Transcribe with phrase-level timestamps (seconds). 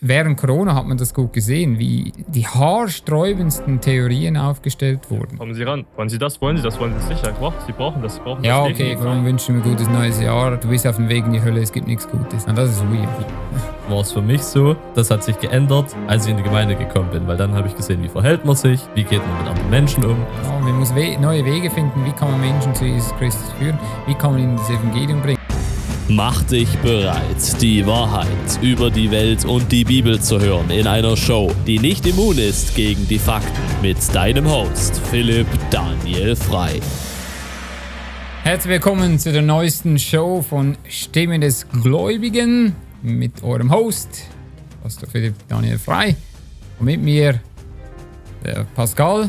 [0.00, 5.38] während Corona hat man das gut gesehen, wie die haarsträubendsten Theorien aufgestellt wurden.
[5.38, 5.86] Kommen Sie ran.
[5.96, 6.40] Wollen Sie das?
[6.40, 6.78] Wollen Sie das?
[6.78, 7.34] Wollen Sie sicher?
[7.66, 8.14] Sie brauchen das.
[8.14, 8.96] Sie brauchen ja, das okay.
[9.00, 10.56] Warum wünschen wir gutes neues Jahr?
[10.56, 12.44] Du bist auf dem Weg in die Hölle, es gibt nichts Gutes.
[12.46, 13.08] Und das ist weird.
[13.88, 17.10] War es für mich so, das hat sich geändert, als ich in die Gemeinde gekommen
[17.10, 19.70] bin, weil dann habe ich gesehen, wie verhält man sich, wie geht man mit anderen
[19.70, 20.16] Menschen um.
[20.44, 23.78] Ja, man muss we neue Wege finden, wie kann man Menschen zu Jesus Christus führen,
[24.06, 25.38] wie kann man ihnen das Evangelium bringen.
[26.10, 31.18] Mach dich bereit, die Wahrheit über die Welt und die Bibel zu hören in einer
[31.18, 36.80] Show, die nicht immun ist gegen die Fakten mit deinem Host Philipp Daniel Frei.
[38.42, 44.24] Herzlich willkommen zu der neuesten Show von Stimme des Gläubigen mit eurem Host,
[44.82, 46.16] Pastor Philipp Daniel Frei
[46.78, 47.38] und mit mir
[48.46, 49.28] der Pascal.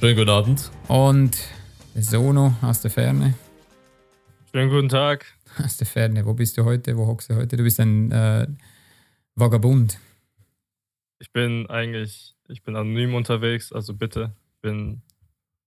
[0.00, 0.70] Schönen guten Abend.
[0.88, 1.36] Und
[1.94, 3.34] der Sono aus der Ferne.
[4.54, 5.26] Schönen guten Tag
[5.64, 6.24] aus der Ferne.
[6.24, 6.96] Wo bist du heute?
[6.96, 7.56] Wo hockst du heute?
[7.56, 8.46] Du bist ein äh,
[9.34, 9.98] Vagabund.
[11.20, 14.32] Ich bin eigentlich, ich bin anonym unterwegs, also bitte,
[14.62, 15.02] bin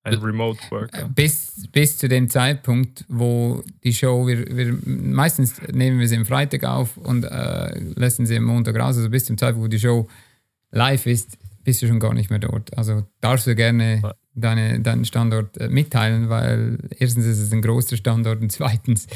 [0.04, 1.10] ein Remote Worker.
[1.10, 6.26] Bis, bis zu dem Zeitpunkt, wo die Show, wir, wir meistens nehmen wir sie am
[6.26, 9.80] Freitag auf und äh, lassen sie am Montag raus, also bis zum Zeitpunkt, wo die
[9.80, 10.08] Show
[10.72, 12.76] live ist, bist du schon gar nicht mehr dort.
[12.78, 14.02] Also darfst du gerne
[14.34, 19.08] deine, deinen Standort äh, mitteilen, weil erstens ist es ein großer Standort und zweitens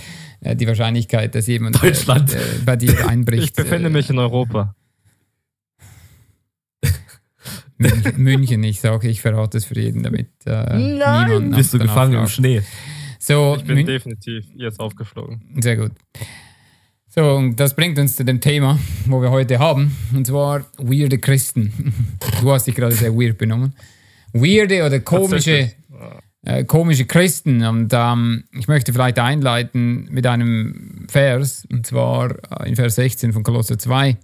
[0.41, 2.23] äh, die Wahrscheinlichkeit, dass jemand äh, äh,
[2.65, 3.43] bei dir einbricht.
[3.43, 4.75] Ich befinde mich in Europa.
[8.15, 11.55] München, ich sage, ich verrate es für jeden, damit äh, niemand.
[11.55, 12.61] Bist du gefangen im Schnee?
[13.19, 15.41] So, ich bin Mün definitiv jetzt aufgeflogen.
[15.59, 15.91] Sehr gut.
[17.07, 21.17] So, und das bringt uns zu dem Thema, wo wir heute haben, und zwar weirde
[21.17, 21.93] Christen.
[22.41, 23.73] Du hast dich gerade sehr weird benommen.
[24.35, 25.71] Weirde oder komische,
[26.43, 27.63] äh, komische Christen.
[27.63, 33.33] Und ähm, ich möchte vielleicht einleiten mit einem Vers, und zwar äh, in Vers 16
[33.33, 34.17] von Kolosser 2.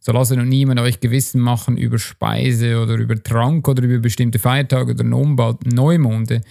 [0.00, 4.38] So lasse nun niemand euch Gewissen machen über Speise oder über Trank oder über bestimmte
[4.38, 6.42] Feiertage oder Neumonde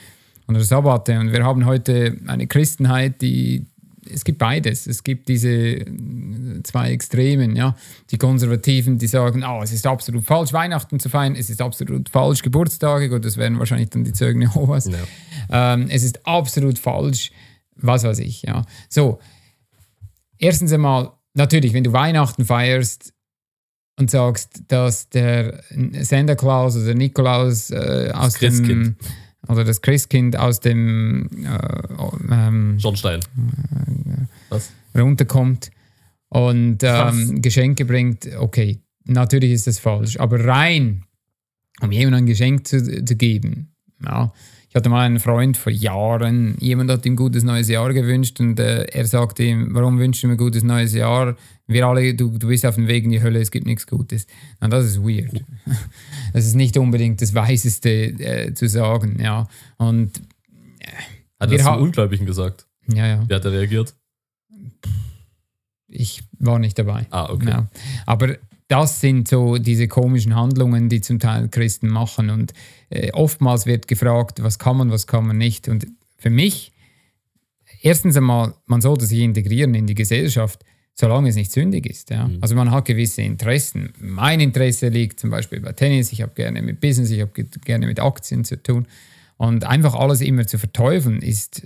[0.48, 1.20] oder Sabbate.
[1.20, 3.68] Und wir haben heute eine Christenheit, die
[4.12, 4.88] es gibt beides.
[4.88, 5.86] Es gibt diese äh,
[6.64, 7.76] zwei Extremen, ja.
[8.12, 12.10] Die Konservativen, die sagen, oh, es ist absolut falsch, Weihnachten zu feiern, es ist absolut
[12.10, 14.90] falsch, Geburtstage, gut, das wären wahrscheinlich dann die Zeugen Jehovas.
[14.90, 15.74] Ja.
[15.74, 17.32] Ähm, es ist absolut falsch,
[17.76, 18.64] was weiß ich, ja.
[18.90, 19.20] So,
[20.38, 23.14] erstens einmal, natürlich, wenn du Weihnachten feierst
[23.98, 25.64] und sagst, dass der
[26.02, 28.96] Santa Claus oder Nikolaus äh, aus dem
[29.48, 33.20] oder das Christkind aus dem äh, ähm, Schornstein
[34.94, 35.72] äh, runterkommt
[36.30, 41.04] und ähm, Geschenke bringt, okay, natürlich ist das falsch, aber rein,
[41.82, 43.74] um jemandem ein Geschenk zu, zu geben,
[44.04, 44.32] ja,
[44.74, 48.60] ich hatte mal einen Freund vor Jahren, jemand hat ihm gutes neues Jahr gewünscht und
[48.60, 51.36] äh, er sagte ihm, warum wünschen wir gutes neues Jahr?
[51.68, 54.26] Wir alle, du, du bist auf dem Weg in die Hölle, es gibt nichts Gutes.
[54.60, 55.46] Na, das ist weird.
[56.34, 59.48] Das ist nicht unbedingt das Weiseste äh, zu sagen, ja.
[59.78, 60.18] Und
[60.80, 60.88] äh,
[61.40, 62.66] hat er das zum Ungläubigen gesagt?
[62.88, 63.30] Ja, ja.
[63.30, 63.94] Wie hat er reagiert?
[65.88, 67.06] Ich war nicht dabei.
[67.12, 67.50] Ah, okay.
[67.50, 67.68] Ja.
[68.08, 68.38] Aber
[68.74, 72.32] das sind so diese komischen Handlungen, die zum Teil Christen machen.
[72.32, 72.54] Und
[72.90, 75.68] äh, oftmals wird gefragt, was kann man, was kann man nicht.
[75.68, 75.86] Und
[76.18, 76.72] für mich,
[77.84, 82.10] erstens einmal, man sollte sich integrieren in die Gesellschaft, solange es nicht sündig ist.
[82.10, 82.28] Ja?
[82.28, 82.40] Mhm.
[82.42, 83.94] Also man hat gewisse Interessen.
[84.00, 87.86] Mein Interesse liegt zum Beispiel bei Tennis, ich habe gerne mit Business, ich habe gerne
[87.86, 88.88] mit Aktien zu tun.
[89.38, 91.62] Und einfach alles immer zu verteufeln, ist,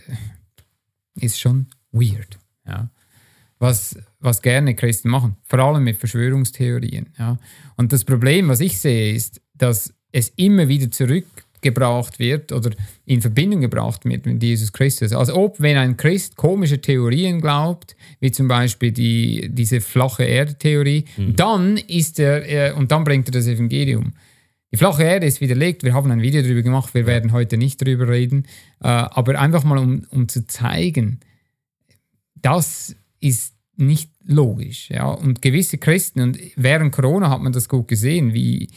[1.16, 2.38] ist schon weird.
[2.68, 2.89] Ja?
[3.59, 7.09] Was, was gerne Christen machen, vor allem mit Verschwörungstheorien.
[7.18, 7.40] Ja.
[7.75, 12.69] Und das Problem, was ich sehe, ist, dass es immer wieder zurückgebracht wird oder
[13.06, 15.12] in Verbindung gebracht wird mit Jesus Christus.
[15.12, 21.06] Als ob, wenn ein Christ komische Theorien glaubt, wie zum Beispiel die, diese flache Erde-Theorie,
[21.18, 21.35] mhm.
[21.35, 24.13] dann ist er, äh, und dann bringt er das Evangelium.
[24.72, 25.84] Die flache Erde ist widerlegt.
[25.84, 26.94] Wir haben ein Video darüber gemacht.
[26.94, 28.45] Wir werden heute nicht darüber reden.
[28.81, 31.22] Äh, aber einfach mal, um, um zu zeigen,
[32.35, 34.89] das ist nicht logisch.
[34.89, 35.09] Ja?
[35.09, 38.69] Und gewisse Christen, und während Corona hat man das gut gesehen, wie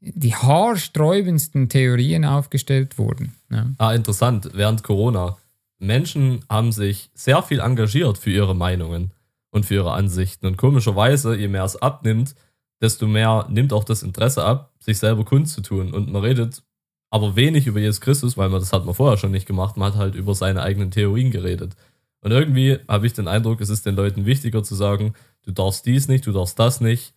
[0.00, 3.34] die haarsträubendsten Theorien aufgestellt wurden.
[3.50, 3.66] Ja.
[3.78, 4.50] Ah, interessant.
[4.54, 5.36] Während Corona.
[5.78, 9.12] Menschen haben sich sehr viel engagiert für ihre Meinungen
[9.50, 10.46] und für ihre Ansichten.
[10.46, 12.34] Und komischerweise, je mehr es abnimmt,
[12.80, 15.92] desto mehr nimmt auch das Interesse ab, sich selber kundzutun.
[15.92, 16.62] Und man redet
[17.10, 19.76] aber wenig über Jesus Christus, weil man das hat man vorher schon nicht gemacht.
[19.76, 21.74] Man hat halt über seine eigenen Theorien geredet.
[22.22, 25.14] Und irgendwie habe ich den Eindruck, es ist den Leuten wichtiger zu sagen,
[25.44, 27.14] du darfst dies nicht, du darfst das nicht.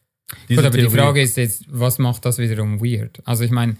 [0.48, 3.22] Diese Gut, aber Theorie die Frage ist jetzt, was macht das wiederum weird?
[3.26, 3.76] Also ich meine,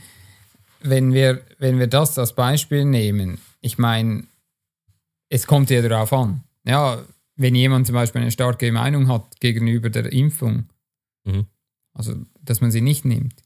[0.82, 4.26] wenn wir, wenn wir das als Beispiel nehmen, ich meine,
[5.30, 6.44] es kommt ja darauf an.
[6.66, 7.02] Ja,
[7.36, 10.70] wenn jemand zum Beispiel eine starke Meinung hat gegenüber der Impfung,
[11.24, 11.46] mhm.
[11.94, 13.43] Also, dass man sie nicht nimmt.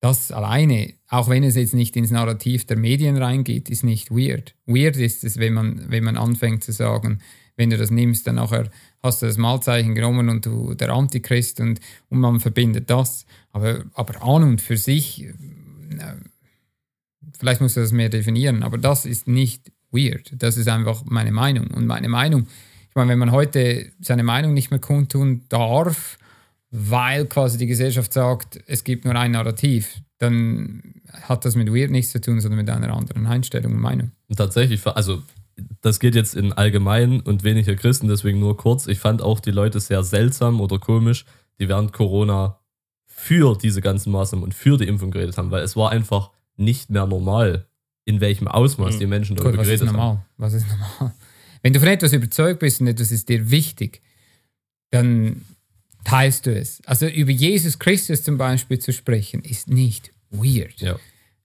[0.00, 4.54] Das alleine, auch wenn es jetzt nicht ins Narrativ der Medien reingeht, ist nicht weird.
[4.66, 7.20] Weird ist es, wenn man, wenn man anfängt zu sagen,
[7.56, 8.70] wenn du das nimmst, dann nachher
[9.02, 13.26] hast du das Malzeichen genommen und du der Antichrist und, und man verbindet das.
[13.52, 15.32] Aber, aber an und für sich, äh,
[17.38, 20.32] vielleicht musst du das mehr definieren, aber das ist nicht weird.
[20.38, 21.66] Das ist einfach meine Meinung.
[21.66, 22.46] Und meine Meinung,
[22.88, 26.16] ich meine, wenn man heute seine Meinung nicht mehr kundtun darf,
[26.70, 31.90] weil quasi die Gesellschaft sagt, es gibt nur ein Narrativ, dann hat das mit Weird
[31.90, 34.12] nichts zu tun, sondern mit einer anderen Einstellung und Meinung.
[34.28, 35.22] Und tatsächlich, also
[35.80, 38.86] das geht jetzt in allgemein und weniger Christen, deswegen nur kurz.
[38.86, 41.24] Ich fand auch die Leute sehr seltsam oder komisch,
[41.58, 42.60] die während Corona
[43.06, 46.90] für diese ganzen Maßnahmen und für die Impfung geredet haben, weil es war einfach nicht
[46.90, 47.66] mehr normal,
[48.04, 48.98] in welchem Ausmaß mhm.
[48.98, 50.08] die Menschen darüber Gut, was geredet ist normal?
[50.08, 50.24] haben.
[50.36, 51.14] Was ist normal?
[51.62, 54.00] Wenn du von etwas überzeugt bist und etwas ist dir wichtig,
[54.90, 55.42] dann
[56.04, 56.80] teilst du es.
[56.86, 60.80] Also über Jesus Christus zum Beispiel zu sprechen, ist nicht weird.
[60.80, 60.98] Ja.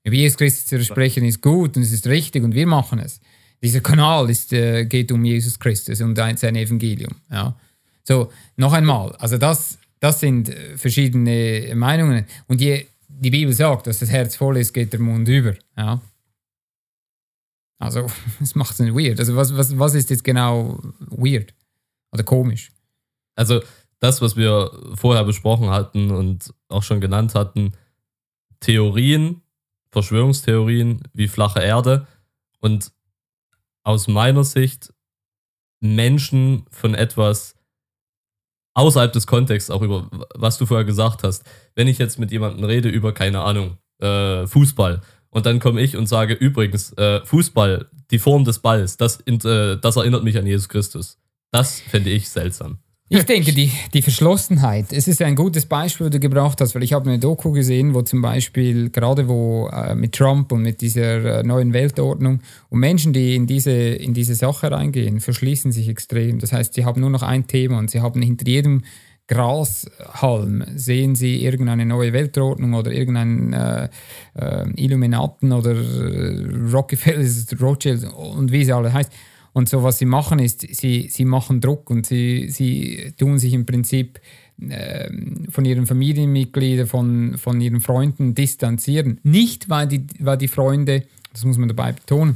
[0.03, 3.19] Über Jesus Christus zu sprechen ist gut und es ist richtig und wir machen es.
[3.63, 7.15] Dieser Kanal ist, äh, geht um Jesus Christus und sein Evangelium.
[7.31, 7.55] Ja.
[8.03, 12.25] So, noch einmal, also das, das sind äh, verschiedene Meinungen.
[12.47, 15.55] Und je die Bibel sagt, dass das Herz voll ist, geht der Mund über.
[15.77, 16.01] Ja.
[17.79, 18.07] Also,
[18.39, 19.19] das macht es nicht weird.
[19.19, 21.53] Also, was, was, was ist jetzt genau weird?
[22.11, 22.71] Oder komisch?
[23.35, 23.61] Also,
[24.05, 27.71] das, was wir vorher besprochen hatten und auch schon genannt hatten,
[28.59, 29.41] Theorien,
[29.89, 32.05] Verschwörungstheorien wie flache Erde
[32.59, 32.91] und
[33.83, 34.93] aus meiner Sicht
[35.79, 37.55] Menschen von etwas
[38.75, 41.43] außerhalb des Kontexts, auch über was du vorher gesagt hast.
[41.73, 45.97] Wenn ich jetzt mit jemandem rede über, keine Ahnung, äh, Fußball und dann komme ich
[45.97, 50.45] und sage, übrigens, äh, Fußball, die Form des Balls, das, äh, das erinnert mich an
[50.45, 51.17] Jesus Christus.
[51.51, 52.79] Das fände ich seltsam.
[53.07, 56.81] Ich denke, die, die Verschlossenheit, es ist ein gutes Beispiel, was du gebracht hast, weil
[56.81, 60.81] ich habe eine Doku gesehen, wo zum Beispiel gerade wo äh, mit Trump und mit
[60.81, 65.87] dieser äh, neuen Weltordnung und Menschen, die in diese, in diese Sache reingehen, verschließen sich
[65.87, 66.39] extrem.
[66.39, 68.81] Das heißt, sie haben nur noch ein Thema und sie haben hinter jedem
[69.27, 73.89] Grashalm sehen sie irgendeine neue Weltordnung oder irgendeinen äh,
[74.33, 77.27] äh, Illuminaten oder äh, Rockefeller,
[77.61, 79.11] Rothschild und wie sie alle heißt.
[79.55, 83.53] Und so, was sie machen, ist, sie, sie machen Druck und sie, sie tun sich
[83.53, 84.19] im Prinzip
[84.59, 85.09] äh,
[85.49, 89.21] von ihren Familienmitgliedern, von, von ihren Freunden distanzieren.
[89.23, 92.35] Nicht, weil die, weil die Freunde, das muss man dabei betonen,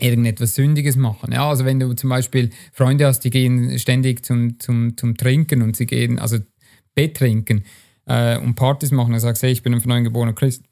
[0.00, 1.30] irgendetwas Sündiges machen.
[1.30, 5.62] Ja, also wenn du zum Beispiel Freunde hast, die gehen ständig zum, zum, zum Trinken
[5.62, 6.38] und sie gehen, also
[6.96, 7.62] Betttrinken
[8.06, 10.64] äh, und Partys machen, dann sagst hey, ich bin ein von neuem geborener Christ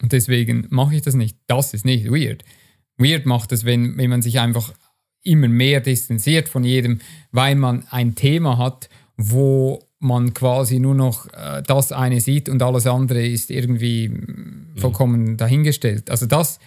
[0.00, 1.36] und deswegen mache ich das nicht.
[1.48, 2.44] Das ist nicht weird.
[2.96, 4.72] Weird macht es, wenn, wenn man sich einfach
[5.26, 7.00] immer mehr distanziert von jedem,
[7.32, 12.62] weil man ein Thema hat, wo man quasi nur noch äh, das eine sieht und
[12.62, 14.72] alles andere ist irgendwie mhm.
[14.76, 16.10] vollkommen dahingestellt.
[16.10, 16.58] Also das,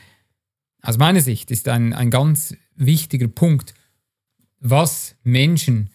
[0.82, 3.74] aus meiner Sicht, ist ein, ein ganz wichtiger Punkt,
[4.60, 5.90] was Menschen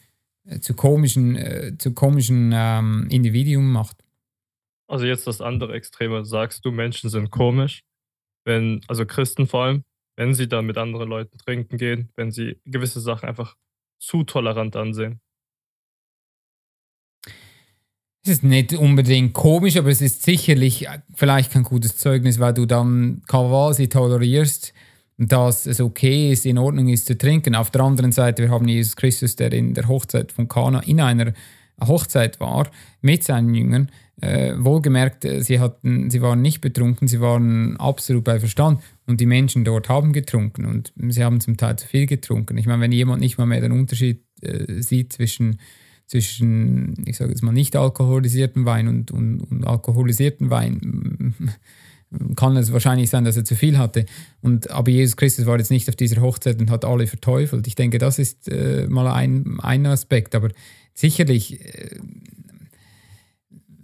[0.44, 3.96] äh, zu komischen, äh, zu komischen ähm, Individuen macht.
[4.86, 7.82] Also jetzt das andere Extreme, sagst du, Menschen sind komisch,
[8.44, 9.84] wenn, also Christen vor allem,
[10.16, 13.56] wenn sie dann mit anderen Leuten trinken gehen, wenn sie gewisse Sachen einfach
[13.98, 15.20] zu tolerant ansehen.
[18.26, 22.64] Es ist nicht unbedingt komisch, aber es ist sicherlich vielleicht kein gutes Zeugnis, weil du
[22.64, 24.72] dann quasi tolerierst,
[25.18, 27.54] dass es okay ist, in Ordnung ist zu trinken.
[27.54, 31.00] Auf der anderen Seite, wir haben Jesus Christus, der in der Hochzeit von Kana in
[31.00, 31.34] einer
[31.80, 32.70] Hochzeit war
[33.02, 33.90] mit seinen Jüngern.
[34.20, 39.20] Äh, wohlgemerkt, äh, sie, hatten, sie waren nicht betrunken, sie waren absolut bei Verstand und
[39.20, 42.56] die Menschen dort haben getrunken und sie haben zum Teil zu viel getrunken.
[42.56, 45.58] Ich meine, wenn jemand nicht mal mehr den Unterschied äh, sieht zwischen,
[46.06, 51.34] zwischen, ich sage jetzt mal, nicht alkoholisierten Wein und, und, und alkoholisierten Wein,
[52.36, 54.06] kann es wahrscheinlich sein, dass er zu viel hatte.
[54.40, 57.66] Und, aber Jesus Christus war jetzt nicht auf dieser Hochzeit und hat alle verteufelt.
[57.66, 60.34] Ich denke, das ist äh, mal ein, ein Aspekt.
[60.34, 60.50] Aber
[60.92, 61.98] sicherlich, äh,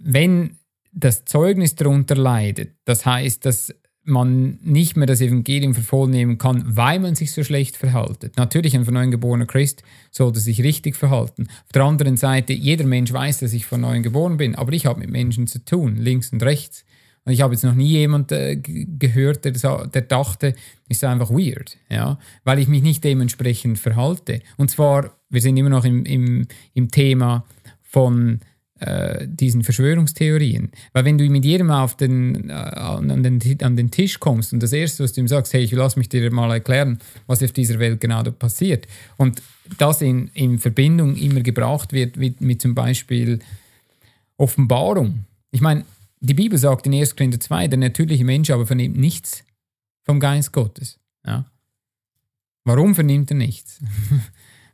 [0.03, 0.57] wenn
[0.91, 6.37] das Zeugnis darunter leidet, das heißt, dass man nicht mehr das Evangelium für voll nehmen
[6.37, 8.35] kann, weil man sich so schlecht verhaltet.
[8.35, 11.47] Natürlich, ein von neuem geborener Christ sollte sich richtig verhalten.
[11.65, 14.87] Auf der anderen Seite, jeder Mensch weiß, dass ich von neuem geboren bin, aber ich
[14.87, 16.83] habe mit Menschen zu tun, links und rechts.
[17.23, 20.55] Und ich habe jetzt noch nie jemanden äh, gehört, der, der dachte,
[20.89, 24.41] ist einfach weird, ja, weil ich mich nicht dementsprechend verhalte.
[24.57, 27.45] Und zwar, wir sind immer noch im, im, im Thema
[27.83, 28.39] von
[28.81, 30.71] äh, diesen Verschwörungstheorien.
[30.93, 34.63] Weil wenn du mit jedem auf den, äh, an, den, an den Tisch kommst und
[34.63, 37.51] das Erste, was du ihm sagst, hey, ich lass mich dir mal erklären, was auf
[37.51, 38.87] dieser Welt genau da passiert.
[39.17, 39.41] Und
[39.77, 43.39] das in, in Verbindung immer gebracht wird mit, mit zum Beispiel
[44.37, 45.85] Offenbarung Ich meine,
[46.19, 47.15] die Bibel sagt in 1.
[47.15, 49.43] Korinther 2, der natürliche Mensch aber vernimmt nichts
[50.03, 50.99] vom Geist Gottes.
[51.23, 51.45] Ja.
[52.63, 53.79] Warum vernimmt er nichts?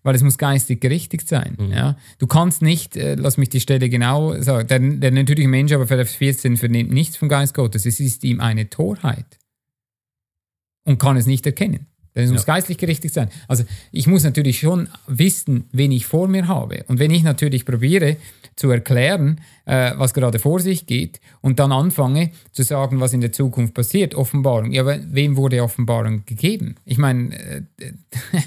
[0.07, 1.57] Weil es muss geistig gerichtigt sein.
[1.59, 1.71] Mhm.
[1.73, 1.97] Ja.
[2.17, 5.85] Du kannst nicht, äh, lass mich die Stelle genau sagen, der, der natürliche Mensch aber
[5.85, 7.85] Vers 14 vernimmt nichts vom Geist Gottes.
[7.85, 9.25] Es ist ihm eine Torheit
[10.85, 11.87] und kann es nicht erkennen.
[12.15, 12.53] Denn es muss Ja.
[12.55, 13.27] geistlich gerichtet sein.
[13.49, 16.85] Also ich muss natürlich schon wissen, wen ich vor mir habe.
[16.87, 18.15] Und wenn ich natürlich probiere
[18.55, 23.19] zu erklären, äh, was gerade vor sich geht und dann anfange zu sagen, was in
[23.21, 24.71] der Zukunft passiert, Offenbarung.
[24.71, 26.75] Ja, aber wem wurde Offenbarung gegeben?
[26.85, 27.61] Ich meine, äh,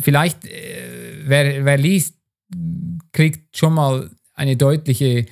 [0.00, 2.16] vielleicht, äh, wer, wer liest,
[3.12, 5.26] kriegt schon mal eine deutliche,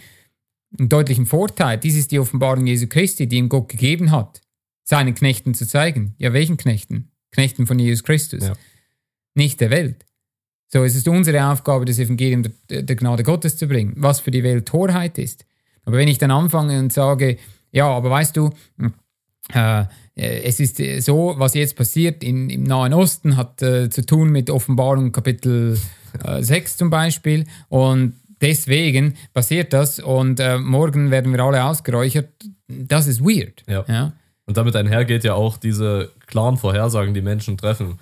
[0.79, 1.79] einen deutlichen Vorteil.
[1.79, 4.41] Dies ist die Offenbarung Jesu Christi, die ihm Gott gegeben hat,
[4.85, 6.15] seinen Knechten zu zeigen.
[6.19, 7.11] Ja, welchen Knechten?
[7.31, 8.45] Knechten von Jesus Christus.
[8.45, 8.53] Ja.
[9.35, 10.05] Nicht der Welt.
[10.71, 14.31] So, es ist unsere Aufgabe, das Evangelium der, der Gnade Gottes zu bringen, was für
[14.31, 15.47] die Welt Torheit ist.
[15.85, 17.39] Aber wenn ich dann anfange und sage,
[17.71, 18.51] ja, aber weißt du,
[20.15, 24.31] es ist äh, so, was jetzt passiert in, im Nahen Osten, hat äh, zu tun
[24.31, 25.79] mit Offenbarung Kapitel
[26.25, 27.47] äh, 6 zum Beispiel.
[27.69, 32.29] Und deswegen passiert das und äh, morgen werden wir alle ausgeräuchert.
[32.67, 33.63] Das ist weird.
[33.67, 33.85] Ja.
[33.89, 34.13] Ja?
[34.47, 37.99] Und damit einhergeht ja auch diese klaren Vorhersagen, die Menschen treffen.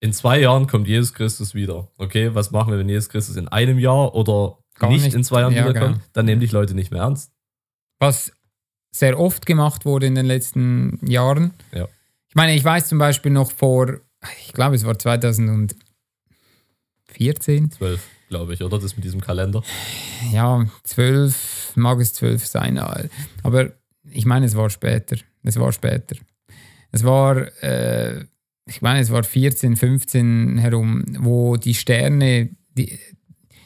[0.00, 1.88] In zwei Jahren kommt Jesus Christus wieder.
[1.96, 5.14] Okay, was machen wir, wenn Jesus Christus in einem Jahr oder nicht, nicht.
[5.14, 5.94] in zwei Jahren Ja, wiederkommt?
[5.94, 6.04] genau.
[6.12, 7.30] Dann nehmen dich Leute nicht mehr ernst.
[8.00, 8.32] was
[8.94, 11.52] sehr oft gemacht wurde in den letzten Jahren.
[11.72, 11.88] Ja.
[12.28, 13.98] Ich meine, ich weiß zum Beispiel noch vor,
[14.46, 18.78] ich glaube, es war 2014, Zwölf, glaube ich, oder?
[18.78, 19.62] Das mit diesem Kalender.
[20.32, 23.72] ja, 12, mag es 12 sein, aber
[24.10, 25.16] ich meine, es war später.
[25.42, 26.16] Es war später.
[26.90, 28.24] Es war, äh,
[28.66, 32.98] ich meine, es war 14, 15 herum, wo die Sterne, die,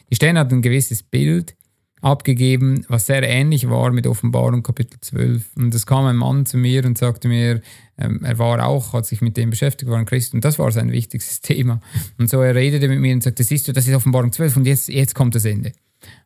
[0.09, 1.55] die Sterne hatten ein gewisses Bild
[2.01, 5.55] abgegeben, was sehr ähnlich war mit Offenbarung Kapitel 12.
[5.55, 7.61] Und es kam ein Mann zu mir und sagte mir,
[7.97, 10.71] ähm, er war auch, hat sich mit dem beschäftigt, war ein Christ und das war
[10.71, 11.81] sein wichtigstes Thema.
[12.17, 14.67] Und so er redete mit mir und sagte, siehst du, das ist Offenbarung 12 und
[14.67, 15.73] jetzt, jetzt kommt das Ende.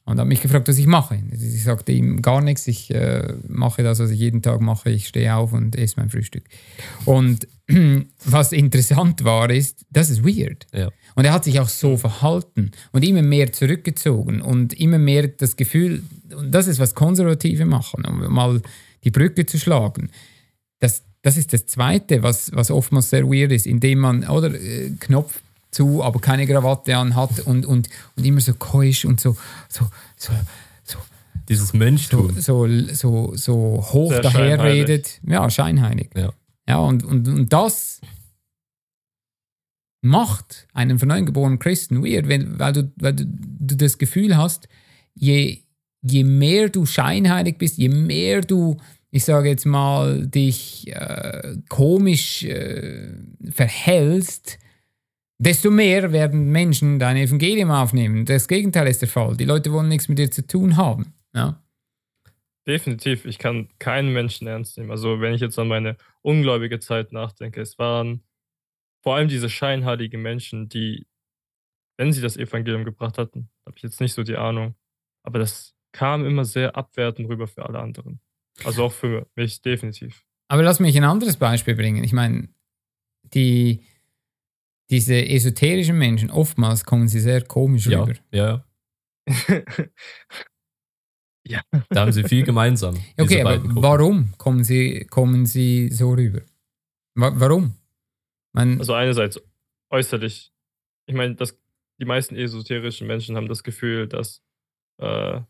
[0.04, 1.18] Und hat mich gefragt, was ich mache.
[1.32, 5.08] Ich sagte ihm gar nichts, ich äh, mache das, was ich jeden Tag mache, ich
[5.08, 6.44] stehe auf und esse mein Frühstück.
[7.06, 7.48] Und
[8.26, 10.68] was interessant war, ist, das ist weird.
[10.74, 10.90] Ja.
[11.16, 15.56] Und er hat sich auch so verhalten und immer mehr zurückgezogen und immer mehr das
[15.56, 16.04] Gefühl,
[16.36, 18.62] und das ist, was Konservative machen, um mal
[19.04, 20.10] die Brücke zu schlagen.
[20.80, 24.92] Das, das ist das Zweite, was, was oftmals sehr weird ist, indem man, oder, äh,
[25.00, 25.42] Knopf
[25.72, 29.38] zu, aber keine Krawatte anhat und, und, und immer so keusch und so,
[29.70, 29.88] so,
[30.18, 30.34] so,
[30.84, 30.98] so,
[31.48, 32.40] Dieses so, Mönchtum.
[32.40, 35.20] so, so, so hoch Sehr daherredet.
[35.26, 36.10] Ja, scheinheilig.
[36.16, 36.32] Ja.
[36.68, 38.02] Ja, und, und, und das
[40.02, 44.36] macht einen von neuem geborenen Christen weird, wenn, weil, du, weil du, du das Gefühl
[44.36, 44.68] hast,
[45.14, 45.60] je,
[46.02, 48.78] je mehr du scheinheilig bist, je mehr du,
[49.12, 53.14] ich sage jetzt mal, dich äh, komisch äh,
[53.52, 54.58] verhältst,
[55.38, 58.26] desto mehr werden Menschen dein Evangelium aufnehmen.
[58.26, 59.36] Das Gegenteil ist der Fall.
[59.38, 61.14] Die Leute wollen nichts mit dir zu tun haben.
[61.34, 61.62] Ja?
[62.68, 64.92] Definitiv, ich kann keinen Menschen ernst nehmen.
[64.92, 68.22] Also wenn ich jetzt an meine ungläubige Zeit nachdenke, es waren
[69.04, 71.08] vor allem diese scheinheiligen Menschen, die,
[71.98, 74.76] wenn sie das Evangelium gebracht hatten, habe ich jetzt nicht so die Ahnung,
[75.24, 78.20] aber das kam immer sehr abwertend rüber für alle anderen.
[78.64, 80.24] Also auch für mich definitiv.
[80.50, 82.04] Aber lass mich ein anderes Beispiel bringen.
[82.04, 82.50] Ich meine,
[83.34, 83.84] die,
[84.90, 88.20] diese esoterischen Menschen, oftmals kommen sie sehr komisch Ja, rüber.
[88.32, 88.66] ja,
[91.48, 91.62] ja.
[91.90, 92.96] Da haben sie viel gemeinsam.
[93.20, 96.42] Okay, aber warum kommen sie, kommen sie so rüber?
[97.16, 97.76] Wa warum?
[98.54, 99.42] Man, Also einerseits
[99.90, 100.52] äußerlich,
[101.08, 101.58] ich meine, das,
[102.00, 104.44] die meisten esoterischen Menschen haben das Gefühl, dass
[105.00, 105.42] äh,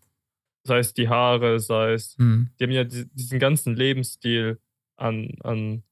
[0.63, 4.60] sei es die Haare, sei es hm, die haben ja di- diesen ganzen Lebensstil
[4.98, 5.84] an, an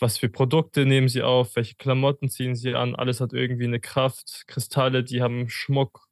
[0.00, 3.80] was für Produkte nehmen sie auf, welche Klamotten ziehen sie an, alles hat irgendwie eine
[3.80, 6.08] Kraft, Kristalle, die haben Schmuck,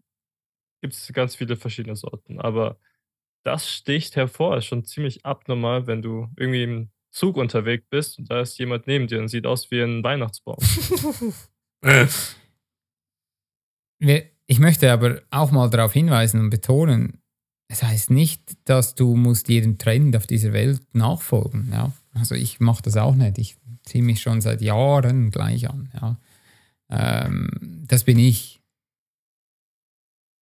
[0.82, 2.78] gibt es ganz viele verschiedene Sorten, aber
[3.44, 8.30] das sticht hervor, ist schon ziemlich abnormal, wenn du irgendwie im Zug unterwegs bist und
[8.30, 10.58] da ist jemand neben dir und sieht aus wie ein Weihnachtsbaum.
[14.00, 17.20] wir, ich möchte aber auch mal darauf hinweisen und betonen,
[17.68, 21.70] es heißt nicht, dass du musst jedem Trend auf dieser Welt nachfolgen.
[21.72, 21.92] Ja?
[22.12, 23.38] Also ich mache das auch nicht.
[23.38, 25.90] Ich ziehe mich schon seit Jahren gleich an.
[25.94, 26.20] Ja?
[26.90, 27.48] Ähm,
[27.88, 28.60] das bin ich.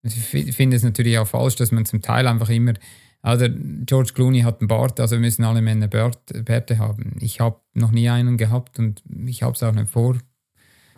[0.05, 2.75] Ich fi- finde es natürlich auch falsch, dass man zum Teil einfach immer,
[3.23, 3.47] also
[3.87, 7.17] George Clooney hat einen Bart, also müssen alle Männer Bart, Bärte haben.
[7.21, 10.19] Ich habe noch nie einen gehabt und ich habe es auch nicht vor.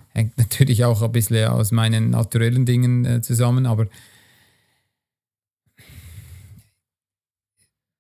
[0.09, 3.87] Hängt natürlich auch ein bisschen aus meinen naturellen Dingen äh, zusammen, aber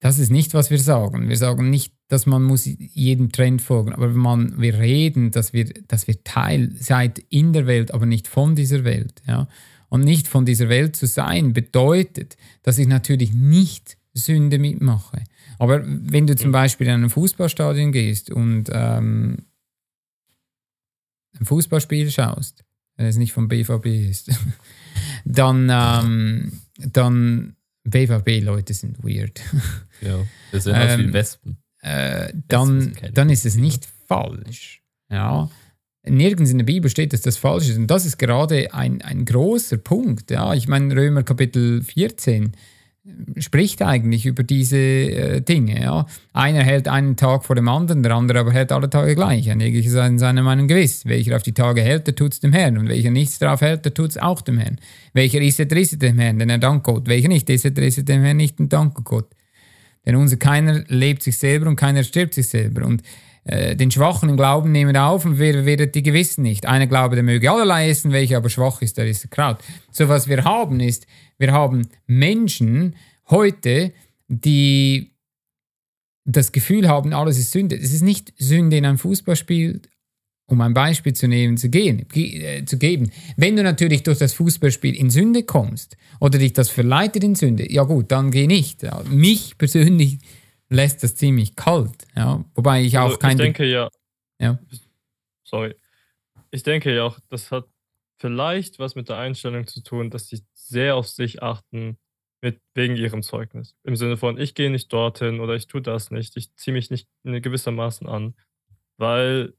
[0.00, 1.28] das ist nicht, was wir sagen.
[1.28, 5.64] Wir sagen nicht, dass man muss jedem Trend folgen, aber man, wir reden, dass wir,
[5.88, 9.22] dass wir Teil seid in der Welt, aber nicht von dieser Welt.
[9.26, 9.48] Ja?
[9.90, 15.24] Und nicht von dieser Welt zu sein bedeutet, dass ich natürlich nicht Sünde mitmache.
[15.58, 19.46] Aber wenn du zum Beispiel in ein Fußballstadion gehst und ähm,
[21.38, 22.64] ein Fußballspiel schaust,
[22.96, 24.30] wenn es nicht vom BVB ist,
[25.24, 29.40] dann, ähm, dann BVB-Leute sind weird.
[30.00, 31.58] Ja, das sind ähm, wie Wespen.
[31.80, 34.82] Äh, dann, dann ist es nicht falsch.
[35.10, 35.50] Ja.
[36.06, 37.78] Nirgends in der Bibel steht, dass das falsch ist.
[37.78, 40.30] Und das ist gerade ein, ein großer Punkt.
[40.30, 40.54] Ja.
[40.54, 42.52] Ich meine, Römer Kapitel 14
[43.36, 45.80] spricht eigentlich über diese äh, Dinge.
[45.80, 46.06] Ja.
[46.32, 49.50] Einer hält einen Tag vor dem anderen, der andere aber hält alle Tage gleich.
[49.50, 51.04] Ein jeglicher ist in seiner Meinung gewiss.
[51.04, 52.78] Welcher auf die Tage hält, der tut es dem Herrn.
[52.78, 54.78] Und welcher nichts drauf hält, der tut es auch dem Herrn.
[55.12, 57.06] Welcher isset, der isset dem Herrn, denn er dankt Gott.
[57.06, 59.28] Welcher nicht isset, der isset dem Herrn nicht und dankt Gott.
[60.06, 62.86] Denn unser keiner lebt sich selber und keiner stirbt sich selber.
[62.86, 63.02] Und
[63.44, 66.66] äh, den Schwachen im Glauben nehmen auf und wer wird die Gewissen nicht.
[66.66, 69.58] Einer glaube, der möge allerlei essen, welcher aber schwach ist, der ist Kraut.
[69.90, 71.06] So was wir haben ist,
[71.38, 72.96] wir haben Menschen
[73.28, 73.92] heute,
[74.28, 75.10] die
[76.24, 77.76] das Gefühl haben, alles ist Sünde.
[77.76, 79.82] Es ist nicht Sünde in einem Fußballspiel,
[80.46, 83.10] um ein Beispiel zu nehmen, zu, gehen, äh, zu geben.
[83.36, 87.70] Wenn du natürlich durch das Fußballspiel in Sünde kommst oder dich das verleitet in Sünde,
[87.70, 88.86] ja gut, dann geh nicht.
[89.10, 90.18] Mich persönlich
[90.74, 92.06] lässt das ziemlich kalt.
[92.14, 93.32] Ja, wobei ich auch also, kein.
[93.32, 93.88] Ich denke ja.
[94.38, 94.58] Ja.
[95.44, 95.74] Sorry.
[96.50, 97.66] Ich denke ja auch, das hat
[98.18, 101.98] vielleicht was mit der Einstellung zu tun, dass sie sehr auf sich achten
[102.42, 103.74] mit, wegen ihrem Zeugnis.
[103.84, 106.90] Im Sinne von, ich gehe nicht dorthin oder ich tue das nicht, ich ziehe mich
[106.90, 108.34] nicht in gewissermaßen an,
[108.98, 109.54] weil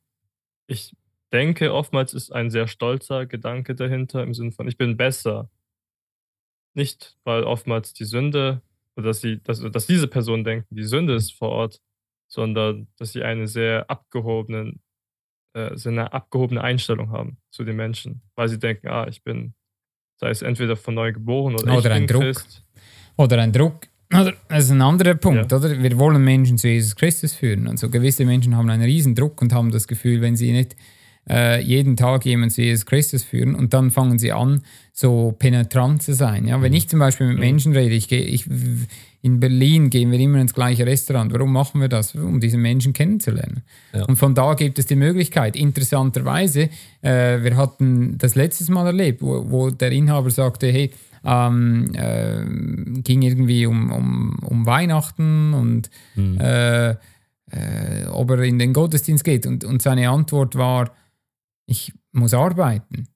[0.67, 0.95] ich
[1.31, 5.49] denke, oftmals ist ein sehr stolzer Gedanke dahinter, im Sinne von, ich bin besser.
[6.73, 8.61] Nicht, weil oftmals die Sünde,
[9.01, 11.81] dass, sie, dass, dass diese Personen denken, die Sünde ist vor Ort,
[12.27, 14.73] sondern dass sie eine sehr abgehobene,
[15.53, 19.53] äh, sehr eine abgehobene Einstellung haben zu den Menschen, weil sie denken, ah, ich bin,
[20.19, 22.21] sei es entweder von neu geboren oder, oder ein Druck.
[22.21, 22.63] Christ.
[23.17, 23.87] Oder ein Druck.
[24.13, 25.57] Oder, das ist ein anderer Punkt, ja.
[25.57, 25.81] oder?
[25.81, 27.67] Wir wollen Menschen zu Jesus Christus führen.
[27.67, 30.75] Also gewisse Menschen haben einen riesen Druck und haben das Gefühl, wenn sie nicht
[31.29, 34.61] äh, jeden Tag jemanden zu Jesus Christus führen und dann fangen sie an,
[34.93, 36.47] so penetrant zu sein.
[36.47, 36.61] Ja?
[36.61, 36.77] Wenn mhm.
[36.77, 38.45] ich zum Beispiel mit Menschen rede, ich gehe, ich,
[39.21, 41.33] in Berlin gehen wir immer ins gleiche Restaurant.
[41.33, 42.13] Warum machen wir das?
[42.13, 43.63] Um diese Menschen kennenzulernen.
[43.93, 44.05] Ja.
[44.05, 45.55] Und von da gibt es die Möglichkeit.
[45.55, 46.69] Interessanterweise,
[47.01, 50.91] äh, wir hatten das letztes Mal erlebt, wo, wo der Inhaber sagte, hey,
[51.25, 56.39] ähm, äh, ging irgendwie um, um, um Weihnachten und mhm.
[56.39, 56.95] äh,
[57.51, 59.45] äh, ob er in den Gottesdienst geht.
[59.45, 60.91] Und, und seine Antwort war,
[61.65, 63.07] ich muss arbeiten.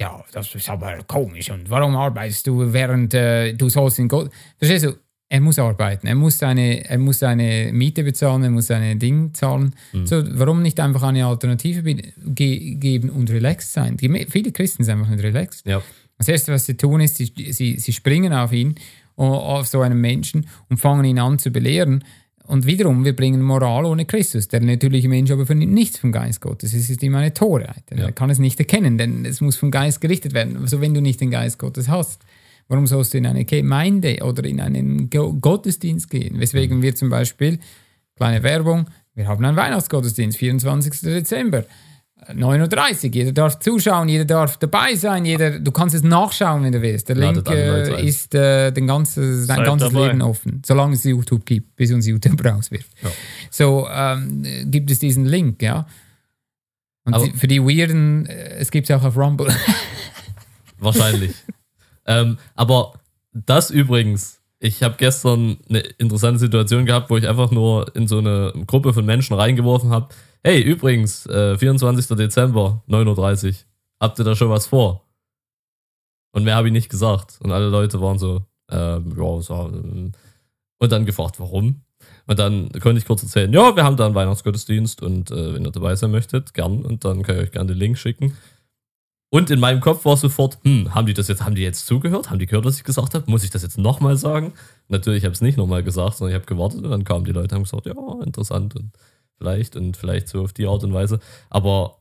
[0.00, 1.50] Ja, das ist aber komisch.
[1.50, 4.30] Und warum arbeitest du, während äh, du sollst in Gott...
[4.58, 4.96] Verstehst du?
[5.28, 6.06] Er muss arbeiten.
[6.06, 9.74] Er muss seine, er muss seine Miete bezahlen, er muss seine Dinge zahlen.
[9.92, 10.06] Mhm.
[10.06, 13.96] So, warum nicht einfach eine Alternative ge geben und relaxed sein?
[13.96, 15.66] Die, viele Christen sind einfach nicht relaxed.
[15.66, 15.80] Ja.
[16.18, 18.74] Das Erste, was sie tun, ist, sie, sie, sie springen auf ihn,
[19.16, 22.04] auf so einen Menschen und fangen ihn an zu belehren.
[22.46, 24.48] Und wiederum, wir bringen Moral ohne Christus.
[24.48, 26.74] Der natürliche Mensch aber vernimmt nichts vom Geist Gottes.
[26.74, 27.84] Es ist ihm eine Torheit.
[27.90, 28.06] Ja.
[28.06, 30.56] Er kann es nicht erkennen, denn es muss vom Geist gerichtet werden.
[30.56, 32.22] Also wenn du nicht den Geist Gottes hast,
[32.68, 36.40] warum sollst du in eine Gemeinde oder in einen Gottesdienst gehen?
[36.40, 37.58] Weswegen wir zum Beispiel,
[38.16, 41.00] kleine Werbung, wir haben einen Weihnachtsgottesdienst, 24.
[41.02, 41.64] Dezember.
[42.28, 46.80] 9.30 Jeder darf zuschauen, jeder darf dabei sein, jeder, du kannst es nachschauen, wenn du
[46.80, 47.08] willst.
[47.08, 50.08] Der Link äh, ist äh, den ganzen, dein ganzes dabei.
[50.08, 52.90] Leben offen, solange es YouTube gibt, bis uns YouTube rauswirft.
[53.02, 53.10] Ja.
[53.50, 55.86] So ähm, gibt es diesen Link, ja.
[57.04, 59.48] Und aber, für die Weirden, äh, es gibt es auch auf Rumble.
[60.78, 61.32] Wahrscheinlich.
[62.06, 62.94] ähm, aber
[63.32, 68.18] das übrigens, ich habe gestern eine interessante Situation gehabt, wo ich einfach nur in so
[68.18, 70.08] eine Gruppe von Menschen reingeworfen habe,
[70.44, 72.16] Hey, übrigens, äh, 24.
[72.16, 73.54] Dezember, 9.30 Uhr.
[74.00, 75.06] Habt ihr da schon was vor?
[76.32, 77.38] Und mehr habe ich nicht gesagt.
[77.40, 80.10] Und alle Leute waren so, ähm, ja, so, ähm,
[80.80, 81.82] und dann gefragt, warum?
[82.26, 85.64] Und dann konnte ich kurz erzählen, ja, wir haben da einen Weihnachtsgottesdienst und äh, wenn
[85.64, 86.84] ihr dabei sein möchtet, gern.
[86.84, 88.36] Und dann kann ich euch gerne den Link schicken.
[89.34, 92.28] Und in meinem Kopf war sofort, hm, haben die das jetzt, haben die jetzt zugehört?
[92.28, 93.30] Haben die gehört, was ich gesagt habe?
[93.30, 94.52] Muss ich das jetzt nochmal sagen?
[94.88, 97.32] Natürlich habe ich es nicht nochmal gesagt, sondern ich habe gewartet und dann kamen die
[97.32, 98.76] Leute und haben gesagt, ja, interessant.
[98.76, 98.92] Und
[99.38, 101.18] vielleicht und vielleicht so auf die Art und Weise.
[101.48, 101.96] Aber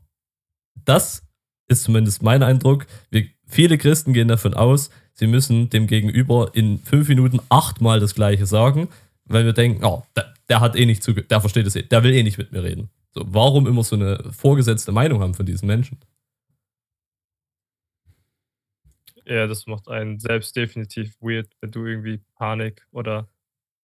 [0.84, 1.24] das
[1.70, 2.86] ist zumindest mein Eindruck.
[3.12, 8.14] Wir, viele Christen gehen davon aus, sie müssen dem Gegenüber in fünf Minuten achtmal das
[8.14, 8.90] Gleiche sagen,
[9.24, 12.04] weil wir denken, oh, der, der hat eh nicht zugehört, der versteht es eh, der
[12.04, 12.90] will eh nicht mit mir reden.
[13.14, 15.98] So, warum immer so eine vorgesetzte Meinung haben von diesen Menschen?
[19.32, 23.30] Ja, das macht einen selbst definitiv weird, wenn du irgendwie Panik oder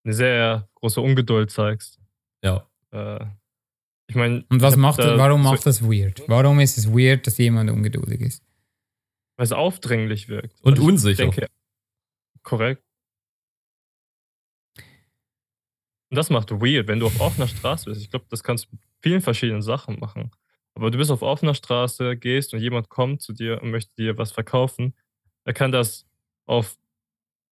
[0.03, 2.01] eine sehr große Ungeduld zeigst.
[2.43, 2.69] Ja.
[2.91, 3.25] Äh,
[4.09, 4.43] ich meine.
[4.49, 6.21] Und was macht, warum macht das weird?
[6.27, 8.43] Warum ist es weird, dass jemand ungeduldig ist?
[9.37, 10.59] Weil es aufdringlich wirkt.
[10.63, 11.23] Und unsicher.
[11.23, 11.47] Denke,
[12.43, 12.83] korrekt.
[16.09, 18.01] Und das macht weird, wenn du auf offener Straße bist.
[18.01, 20.31] Ich glaube, das kannst du mit vielen verschiedenen Sachen machen.
[20.73, 24.17] Aber du bist auf offener Straße, gehst und jemand kommt zu dir und möchte dir
[24.17, 24.93] was verkaufen.
[25.47, 26.05] Er kann das
[26.45, 26.77] auf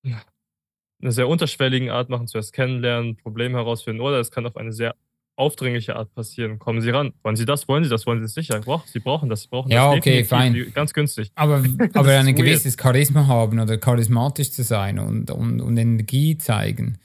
[0.03, 4.95] eine sehr unterschwelligen Art machen, zuerst kennenlernen, Probleme herausfinden, oder es kann auf eine sehr
[5.37, 6.59] aufdringliche Art passieren.
[6.59, 7.13] Kommen Sie ran.
[7.23, 7.69] Wollen Sie das?
[7.69, 8.05] Wollen Sie das?
[8.05, 8.61] Wollen Sie es sicher?
[8.85, 9.43] Sie brauchen das.
[9.43, 9.97] Sie brauchen ja, das.
[9.97, 10.71] okay, fein.
[10.73, 11.31] Ganz günstig.
[11.35, 16.97] Aber, aber ein gewisses Charisma haben oder charismatisch zu sein und, und, und Energie zeigen,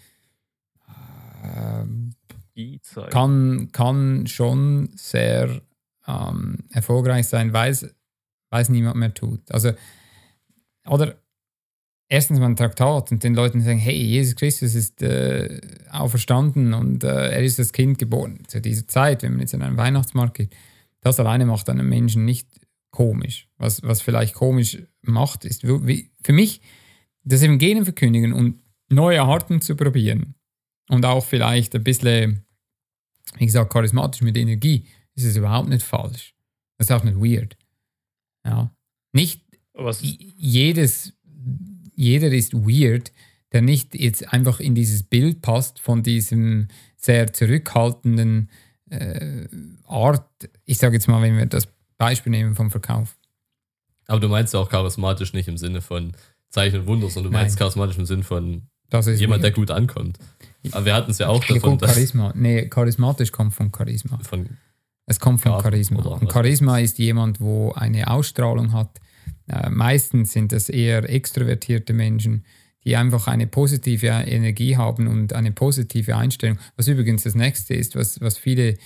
[1.44, 2.78] äh,
[3.10, 5.60] kann, kann schon sehr
[6.08, 9.40] ähm, erfolgreich sein, weil es niemand mehr tut.
[9.52, 9.70] Also,
[10.90, 11.16] oder
[12.08, 17.04] erstens mal ein Traktat und den Leuten sagen, hey, Jesus Christus ist äh, auferstanden und
[17.04, 18.42] äh, er ist das Kind geboren.
[18.48, 20.54] Zu dieser Zeit, wenn man jetzt in einen Weihnachtsmarkt geht,
[21.00, 22.48] das alleine macht einen Menschen nicht
[22.90, 23.48] komisch.
[23.56, 26.60] Was, was vielleicht komisch macht, ist wie, für mich
[27.22, 30.34] das Evangelium verkündigen und neue Arten zu probieren
[30.88, 32.44] und auch vielleicht ein bisschen,
[33.36, 36.34] wie gesagt, charismatisch mit Energie, ist es überhaupt nicht falsch.
[36.78, 37.56] Das ist auch nicht weird.
[38.44, 38.74] Ja.
[39.12, 39.49] Nicht
[39.84, 40.00] Was?
[40.02, 41.12] jedes
[42.00, 43.12] jeder ist weird,
[43.52, 48.48] der nicht jetzt einfach in dieses Bild passt von diesem sehr zurückhaltenden
[48.88, 49.46] äh,
[49.86, 50.26] Art.
[50.64, 53.16] Ich sage jetzt mal, wenn wir das Beispiel nehmen vom Verkauf.
[54.06, 56.12] Aber du meinst ja auch charismatisch nicht im Sinne von
[56.48, 57.58] Zeichen und Wunder, sondern du meinst Nein.
[57.58, 58.62] charismatisch im Sinne von
[58.92, 59.42] jemand, weird.
[59.44, 60.18] der gut ankommt.
[60.72, 62.32] Aber wir hatten es ja auch davon, dass Charisma.
[62.34, 64.18] Nee, charismatisch kommt von Charisma.
[64.22, 64.48] Von
[65.06, 66.02] es kommt von Charisma.
[66.02, 69.00] Und Charisma ist jemand, wo eine Ausstrahlung hat,
[69.48, 72.44] äh, meistens sind das eher extrovertierte Menschen,
[72.84, 76.58] die einfach eine positive Energie haben und eine positive Einstellung.
[76.76, 78.76] Was übrigens das nächste ist, was, was viele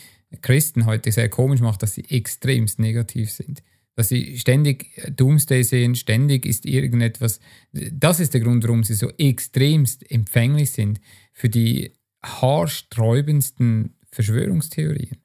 [0.42, 3.62] Christen heute sehr komisch macht, dass sie extremst negativ sind.
[3.96, 7.38] Dass sie ständig Doomsday sehen, ständig ist irgendetwas.
[7.72, 11.00] Das ist der Grund, warum sie so extremst empfänglich sind
[11.32, 11.92] für die
[12.24, 15.18] haarsträubendsten Verschwörungstheorien.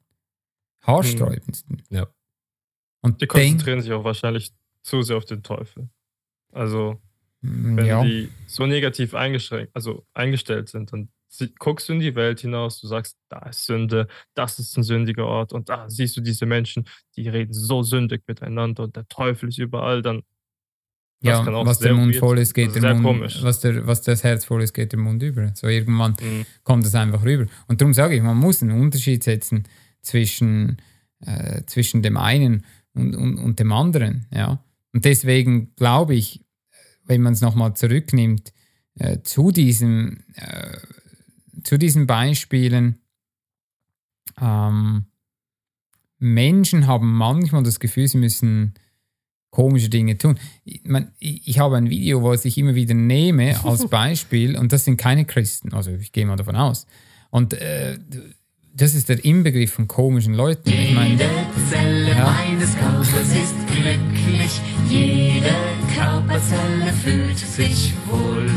[0.81, 1.81] Haarsträubendsten.
[1.89, 2.07] Ja.
[3.01, 4.51] Und die konzentrieren sich auch wahrscheinlich
[4.89, 5.89] zu sehr auf den Teufel.
[6.51, 6.99] Also,
[7.41, 8.03] mm, wenn ja.
[8.03, 11.09] die so negativ eingeschränkt, also eingestellt sind, dann
[11.59, 15.25] guckst du in die Welt hinaus, du sagst, da ist Sünde, das ist ein sündiger
[15.25, 19.49] Ort und da siehst du diese Menschen, die reden so sündig miteinander und der Teufel
[19.49, 20.23] ist überall, dann
[21.21, 24.63] ja, was der Mund voll ist, geht der Mund, was, der, was das Herz voll
[24.63, 25.51] ist, geht der Mund über.
[25.53, 26.45] So irgendwann mhm.
[26.63, 27.45] kommt es einfach rüber.
[27.67, 29.67] Und darum sage ich, man muss einen Unterschied setzen
[30.01, 30.77] zwischen,
[31.19, 34.27] äh, zwischen dem einen und, und, und dem anderen.
[34.31, 34.63] Ja?
[34.93, 36.45] Und deswegen glaube ich,
[37.05, 38.53] wenn man es nochmal zurücknimmt,
[38.95, 40.77] äh, zu, diesem, äh,
[41.63, 43.01] zu diesen Beispielen,
[44.39, 45.05] ähm,
[46.19, 48.73] Menschen haben manchmal das Gefühl, sie müssen
[49.49, 50.37] komische Dinge tun.
[50.63, 54.85] Ich, mein, ich habe ein Video, was ich immer wieder nehme als Beispiel und das
[54.85, 56.85] sind keine Christen, also ich gehe mal davon aus.
[57.31, 57.97] Und äh,
[58.73, 60.69] das ist der Inbegriff von komischen Leuten.
[60.69, 61.29] Ich meine, Jede
[61.69, 62.31] Zelle ja.
[62.31, 65.53] meines Körpers ist glücklich, jede
[65.95, 68.49] Körperzelle fühlt sich wohl.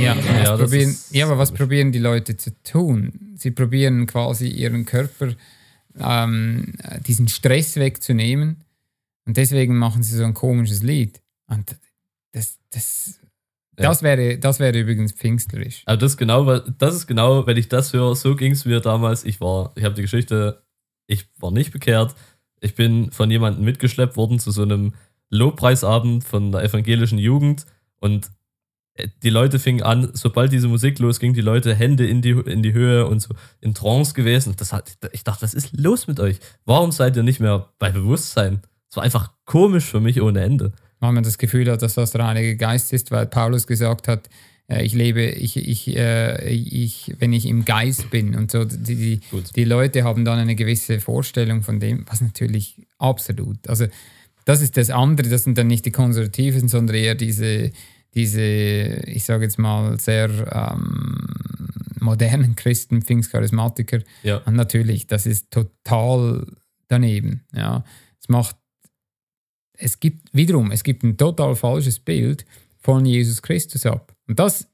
[0.00, 3.34] Ja, ja, probieren, ja, aber was probieren die Leute zu tun?
[3.36, 5.34] Sie probieren quasi ihren Körper,
[5.98, 6.72] ähm,
[7.06, 8.64] diesen Stress wegzunehmen
[9.26, 11.20] und deswegen machen sie so ein komisches Lied.
[11.48, 11.76] Und
[12.32, 13.20] das, das,
[13.82, 15.82] das, wäre, das wäre übrigens pfingstlerisch.
[15.86, 19.24] Aber das, genau, das ist genau, wenn ich das höre, so ging es mir damals.
[19.24, 20.62] Ich war, ich habe die Geschichte,
[21.06, 22.14] ich war nicht bekehrt.
[22.60, 24.94] Ich bin von jemandem mitgeschleppt worden zu so einem
[25.30, 27.66] Lobpreisabend von der evangelischen Jugend
[28.00, 28.30] und
[28.94, 32.62] äh, die Leute fingen an, sobald diese Musik losging, die Leute Hände in die, in
[32.62, 34.54] die Höhe und so in Trance gewesen.
[34.56, 36.40] Das hat, ich dachte, was ist los mit euch?
[36.64, 38.62] Warum seid ihr nicht mehr bei Bewusstsein?
[38.90, 42.12] Es war einfach komisch für mich ohne Ende weil man das Gefühl hat, dass das
[42.12, 44.28] der Heilige Geist ist, weil Paulus gesagt hat,
[44.68, 48.64] äh, ich lebe, ich, ich, äh, ich, wenn ich im Geist bin und so.
[48.64, 49.20] Die, die,
[49.56, 53.68] die, Leute haben dann eine gewisse Vorstellung von dem, was natürlich absolut.
[53.68, 53.86] Also,
[54.44, 57.70] das ist das andere, das sind dann nicht die Konservativen, sondern eher diese,
[58.14, 61.28] diese ich sage jetzt mal, sehr ähm,
[62.00, 64.00] modernen Christen, Pfingstcharismatiker.
[64.22, 64.38] Ja.
[64.38, 66.46] Und natürlich, das ist total
[66.88, 67.44] daneben.
[67.52, 67.84] Ja.
[68.20, 68.56] Es macht
[69.78, 72.44] es gibt wiederum, es gibt ein total falsches Bild
[72.78, 74.14] von Jesus Christus ab.
[74.26, 74.68] Und das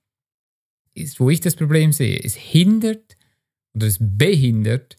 [0.94, 2.18] ist, wo ich das Problem sehe.
[2.22, 3.16] Es hindert
[3.74, 4.96] oder es behindert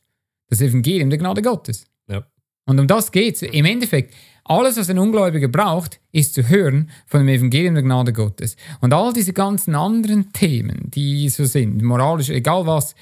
[0.50, 1.86] das Evangelium der Gnade Gottes.
[2.08, 2.26] Ja.
[2.68, 3.42] Und um das geht es.
[3.42, 4.14] Im Endeffekt,
[4.44, 8.56] alles, was ein Ungläubiger braucht, ist zu hören von dem Evangelium der Gnade Gottes.
[8.82, 12.96] Und all diese ganzen anderen Themen, die so sind, moralisch, egal was,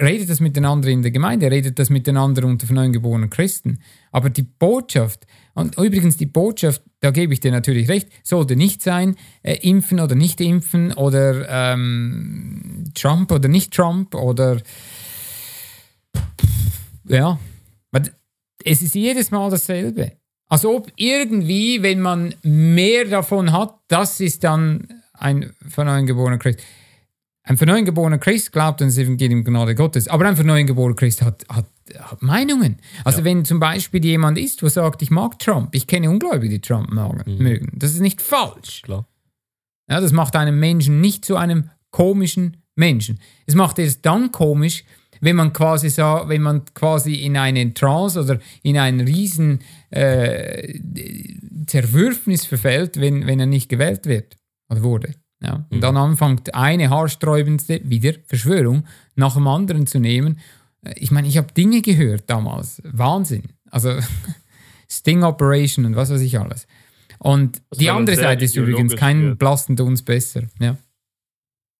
[0.00, 3.80] redet das miteinander in der Gemeinde, redet das miteinander unter von neuem geborenen Christen.
[4.10, 8.82] Aber die Botschaft, und übrigens die Botschaft, da gebe ich dir natürlich recht, sollte nicht
[8.82, 14.60] sein, äh, impfen oder nicht impfen oder ähm, Trump oder nicht Trump oder
[17.08, 17.38] ja,
[18.64, 20.12] es ist jedes Mal dasselbe.
[20.48, 26.38] Als ob irgendwie, wenn man mehr davon hat, das ist dann ein von neuem geborener
[26.38, 26.60] Christ.
[27.44, 30.66] Ein von neuem geborener Christ glaubt an das Evangelium Gnade Gottes, aber ein von neuem
[30.66, 31.81] geborener Christ hat, hat, hat
[32.20, 32.78] Meinungen.
[33.04, 33.24] Also ja.
[33.24, 36.90] wenn zum Beispiel jemand ist, wo sagt, ich mag Trump, ich kenne Ungläubige, die Trump
[36.90, 37.78] mögen, mhm.
[37.78, 38.82] das ist nicht falsch.
[38.82, 39.06] Klar.
[39.90, 43.18] Ja, das macht einen Menschen nicht zu einem komischen Menschen.
[43.46, 44.84] Es macht erst dann komisch,
[45.20, 50.80] wenn man quasi so, wenn man quasi in einen Trance oder in ein riesen äh,
[51.66, 54.36] Zerwürfnis verfällt, wenn, wenn er nicht gewählt wird
[54.68, 55.14] oder wurde.
[55.40, 55.66] Ja.
[55.70, 55.80] Und mhm.
[55.80, 60.40] dann anfängt eine haarsträubendste wieder Verschwörung nach dem anderen zu nehmen.
[60.96, 62.82] Ich meine, ich habe Dinge gehört damals.
[62.84, 63.52] Wahnsinn.
[63.70, 63.98] Also
[64.88, 66.66] Sting Operation und was weiß ich alles.
[67.18, 70.48] Und also die andere Seite ist übrigens kein blassen uns besser.
[70.58, 70.76] Ja.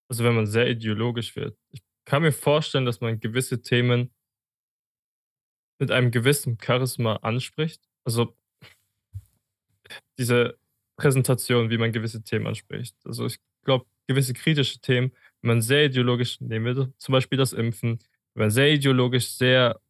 [0.09, 1.57] Also wenn man sehr ideologisch wird.
[1.71, 4.11] Ich kann mir vorstellen, dass man gewisse Themen
[5.79, 7.83] mit einem gewissen Charisma anspricht.
[8.05, 8.37] Also
[10.17, 10.59] diese
[10.97, 12.95] Präsentation, wie man gewisse Themen anspricht.
[13.05, 17.53] Also ich glaube, gewisse kritische Themen, wenn man sehr ideologisch, nehmen wir zum Beispiel das
[17.53, 17.99] Impfen,
[18.35, 19.81] wenn man sehr ideologisch, sehr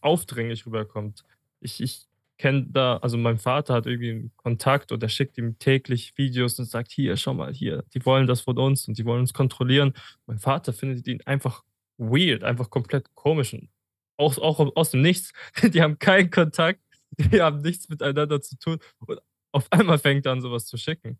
[0.00, 1.24] aufdringlich rüberkommt.
[1.60, 2.06] Ich, ich
[2.38, 6.58] kenne da, also mein Vater hat irgendwie einen Kontakt und er schickt ihm täglich Videos
[6.58, 9.34] und sagt, hier, schau mal, hier, die wollen das von uns und die wollen uns
[9.34, 9.92] kontrollieren.
[10.26, 11.64] Mein Vater findet ihn einfach
[11.98, 13.68] weird, einfach komplett komisch und
[14.16, 15.32] auch, auch aus dem Nichts.
[15.62, 16.80] Die haben keinen Kontakt,
[17.16, 19.20] die haben nichts miteinander zu tun und
[19.52, 21.18] auf einmal fängt er an, sowas zu schicken.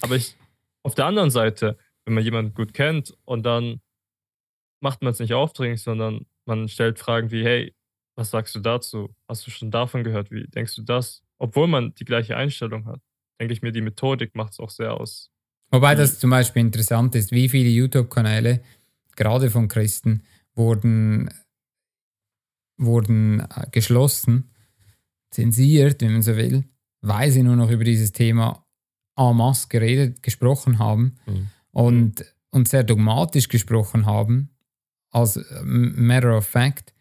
[0.00, 0.36] Aber ich,
[0.82, 3.80] auf der anderen Seite, wenn man jemanden gut kennt und dann
[4.80, 7.74] macht man es nicht aufdringlich, sondern man stellt Fragen wie, hey,
[8.16, 9.14] was sagst du dazu?
[9.28, 10.30] Hast du schon davon gehört?
[10.30, 11.22] Wie denkst du das?
[11.38, 13.00] Obwohl man die gleiche Einstellung hat,
[13.40, 15.30] denke ich mir, die Methodik macht es auch sehr aus.
[15.70, 18.62] Wobei das zum Beispiel interessant ist, wie viele YouTube-Kanäle,
[19.14, 20.22] gerade von Christen,
[20.54, 21.30] wurden,
[22.76, 24.50] wurden äh, geschlossen,
[25.30, 26.64] zensiert, wenn man so will,
[27.02, 28.64] weil sie nur noch über dieses Thema
[29.16, 31.48] en masse geredet, gesprochen haben mhm.
[31.70, 34.50] und, und sehr dogmatisch gesprochen haben,
[35.18, 36.92] als äh, matter of fact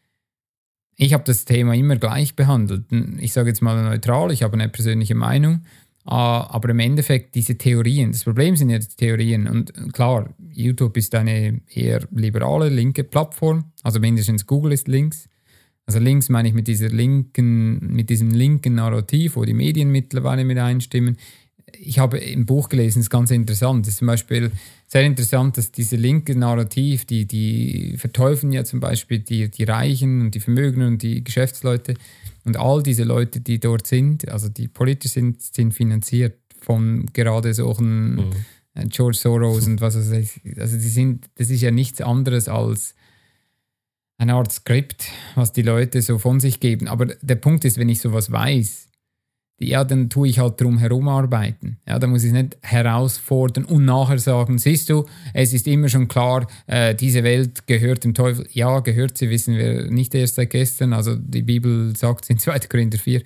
[0.98, 2.86] ich habe das Thema immer gleich behandelt.
[3.20, 5.62] Ich sage jetzt mal neutral, ich habe eine persönliche Meinung,
[6.06, 10.98] ah, aber im Endeffekt diese Theorien, das Problem sind ja die Theorien und klar, YouTube
[10.98, 15.30] ist eine eher liberale, linke Plattform, also mindestens Google ist links.
[15.86, 20.44] Also links meine ich mit dieser linken, mit diesem linken Narrativ, wo die Medien mittlerweile
[20.44, 21.16] mit einstimmen
[21.74, 23.86] ich habe im Buch gelesen, das ist ganz interessant.
[23.86, 24.52] Das ist zum Beispiel
[24.88, 30.22] sehr interessant, dass diese linke Narrativ, die, die verteufeln ja zum Beispiel die, die Reichen
[30.22, 31.96] und die Vermögenden und die Geschäftsleute
[32.46, 37.54] und all diese Leute, die dort sind, also die politisch sind, sind finanziert von gerade
[37.54, 38.32] solchen mhm.
[38.74, 40.40] Äh, George Soros und was weiß ich.
[40.58, 42.96] Also die sind, das ist ja nichts anderes als
[44.18, 46.88] eine Art Skript, was die Leute so von sich geben.
[46.88, 48.87] Aber der Punkt ist, wenn ich sowas weiß,
[49.60, 51.80] ja, dann tue ich halt drum herum arbeiten.
[51.88, 56.08] Ja, da muss ich nicht herausfordern und nachher sagen, siehst du, es ist immer schon
[56.08, 58.48] klar, äh, diese Welt gehört dem Teufel.
[58.52, 60.94] Ja, gehört sie, wissen wir nicht erst seit gestern.
[60.94, 62.60] Also die Bibel sagt es in 2.
[62.60, 63.24] Korinther 4.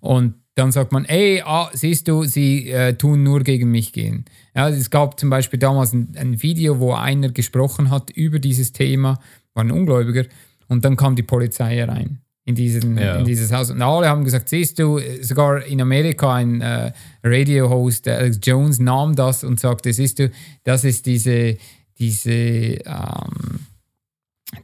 [0.00, 4.26] Und dann sagt man, ey, ah, siehst du, sie äh, tun nur gegen mich gehen.
[4.54, 8.72] Ja, es gab zum Beispiel damals ein, ein Video, wo einer gesprochen hat über dieses
[8.72, 9.18] Thema,
[9.54, 10.24] war ein Ungläubiger,
[10.68, 13.16] und dann kam die Polizei rein in, diesen, ja.
[13.16, 13.70] in dieses Haus.
[13.70, 16.92] Und alle haben gesagt, siehst du, sogar in Amerika ein äh,
[17.24, 20.30] Radio-Host, Alex Jones, nahm das und sagte, siehst du,
[20.64, 21.56] das ist diese,
[21.98, 23.60] diese, ähm,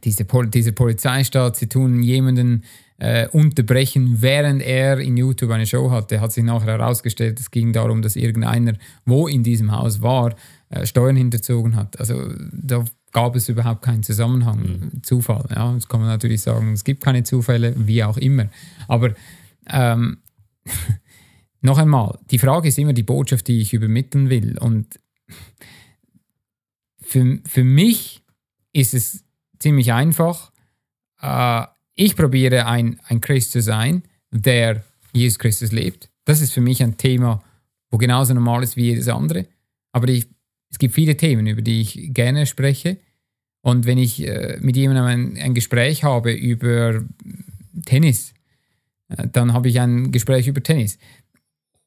[0.03, 2.63] diese Pol dieser Polizeistaat, sie tun jemanden
[2.99, 6.19] äh, unterbrechen, während er in YouTube eine Show hatte.
[6.19, 8.73] Hat sich nachher herausgestellt, es ging darum, dass irgendeiner,
[9.05, 10.35] wo in diesem Haus war,
[10.69, 11.99] äh, Steuern hinterzogen hat.
[11.99, 15.03] Also da gab es überhaupt keinen Zusammenhang, mhm.
[15.03, 15.45] Zufall.
[15.53, 18.49] Ja, jetzt kann man natürlich sagen, es gibt keine Zufälle, wie auch immer.
[18.87, 19.13] Aber
[19.67, 20.19] ähm,
[21.61, 24.57] noch einmal, die Frage ist immer die Botschaft, die ich übermitteln will.
[24.57, 24.99] Und
[27.01, 28.23] für, für mich
[28.73, 29.23] ist es
[29.59, 30.51] ziemlich einfach.
[31.21, 31.65] Äh,
[31.95, 36.09] ich probiere ein, ein Christ zu sein, der Jesus Christus lebt.
[36.25, 37.41] Das ist für mich ein Thema,
[37.89, 39.47] wo genauso normal ist wie jedes andere.
[39.91, 40.27] Aber ich,
[40.69, 42.97] es gibt viele Themen, über die ich gerne spreche.
[43.61, 47.03] Und wenn ich äh, mit jemandem ein, ein, Gespräch habe über
[47.85, 48.33] Tennis,
[49.09, 50.97] Äh, dann habe ich ein Gespräch über Tennis.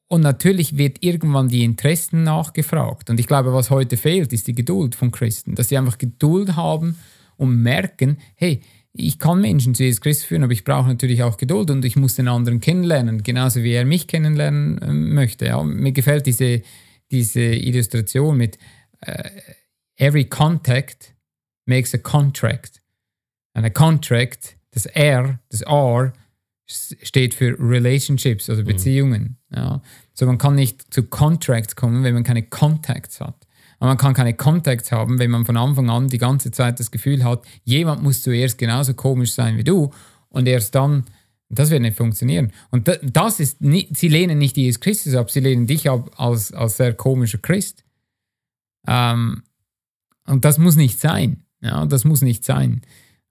[0.07, 3.09] Und natürlich wird irgendwann die Interessen nachgefragt.
[3.09, 5.55] Und ich glaube, was heute fehlt, ist die Geduld von Christen.
[5.55, 6.97] Dass sie einfach Geduld haben
[7.37, 8.61] und merken, hey,
[8.93, 11.95] ich kann Menschen zu Jesus Christus führen, aber ich brauche natürlich auch Geduld und ich
[11.95, 15.45] muss den anderen kennenlernen, genauso wie er mich kennenlernen äh, möchte.
[15.45, 16.61] Ja, mir gefällt diese,
[17.11, 18.57] diese Illustration mit
[19.07, 19.29] uh,
[19.97, 21.13] every contact
[21.65, 22.81] makes a contract.
[23.53, 26.13] And a contract, das R, das R,
[26.65, 29.37] steht für Relationships, also Beziehungen.
[29.49, 29.57] Mhm.
[29.57, 29.81] Ja.
[30.13, 33.47] So man kann nicht zu Contracts kommen, wenn man keine Contacts hat.
[33.79, 36.91] Und man kann keine Contacts haben, wenn man von Anfang an die ganze Zeit das
[36.91, 39.91] Gefühl hat, jemand muss zuerst genauso komisch sein wie du
[40.29, 41.05] und erst dann,
[41.57, 42.51] das wird nicht funktionieren.
[42.69, 46.51] Und das ist, nicht, sie lehnen nicht Jesus Christus ab, sie lehnen dich ab als,
[46.51, 47.83] als sehr komischer Christ.
[48.87, 49.43] Ähm,
[50.25, 51.43] und das muss nicht sein.
[51.61, 52.81] Ja, das muss nicht sein.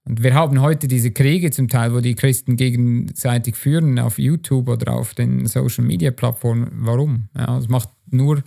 [0.03, 4.67] Und wir haben heute diese Kriege zum Teil, wo die Christen gegenseitig führen auf YouTube
[4.67, 6.69] oder auf den Social Media Plattformen.
[6.73, 7.29] Warum?
[7.35, 8.43] Ja, es macht nur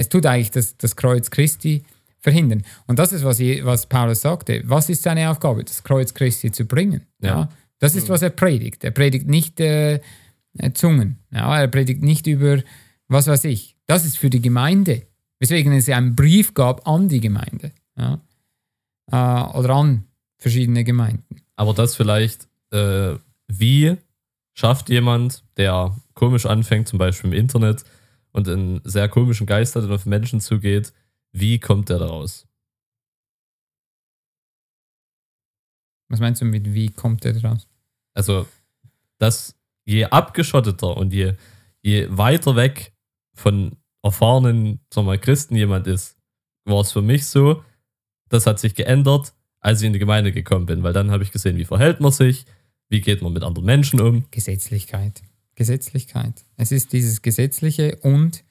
[0.00, 1.82] es tut eigentlich das, das Kreuz Christi
[2.18, 2.62] verhindern.
[2.86, 4.62] Und das ist, was, was Paulus sagte.
[4.64, 5.64] Was ist seine Aufgabe?
[5.64, 7.02] Das Kreuz Christi zu bringen.
[7.20, 7.28] Ja.
[7.28, 7.48] ja?
[7.80, 8.84] Das ist, was er predigt.
[8.84, 10.00] Er predigt nicht äh,
[10.58, 11.18] äh, Zungen.
[11.32, 11.58] Ja?
[11.58, 12.62] Er predigt nicht über,
[13.08, 13.76] was weiß ich.
[13.86, 15.06] Das ist für die Gemeinde.
[15.40, 17.72] Weswegen es einen Brief gab an die Gemeinde.
[17.96, 18.20] Ja?
[19.10, 20.04] Äh, oder an
[20.36, 21.40] verschiedene Gemeinden.
[21.56, 23.14] Aber das vielleicht, äh,
[23.48, 23.96] wie
[24.54, 27.84] schafft jemand, der komisch anfängt, zum Beispiel im Internet,
[28.32, 30.92] und einen sehr komischen Geist hat und auf Menschen zugeht,
[31.32, 32.46] wie kommt der da raus?
[36.08, 37.69] Was meinst du mit, wie kommt der da raus?
[38.14, 38.46] Also,
[39.18, 41.34] dass je abgeschotteter und je,
[41.82, 42.92] je weiter weg
[43.34, 46.16] von erfahrenen sagen wir, Christen jemand ist,
[46.64, 47.62] war es für mich so,
[48.28, 51.32] das hat sich geändert, als ich in die Gemeinde gekommen bin, weil dann habe ich
[51.32, 52.44] gesehen, wie verhält man sich,
[52.88, 54.24] wie geht man mit anderen Menschen um.
[54.30, 55.22] Gesetzlichkeit.
[55.54, 56.44] Gesetzlichkeit.
[56.56, 58.44] Es ist dieses Gesetzliche und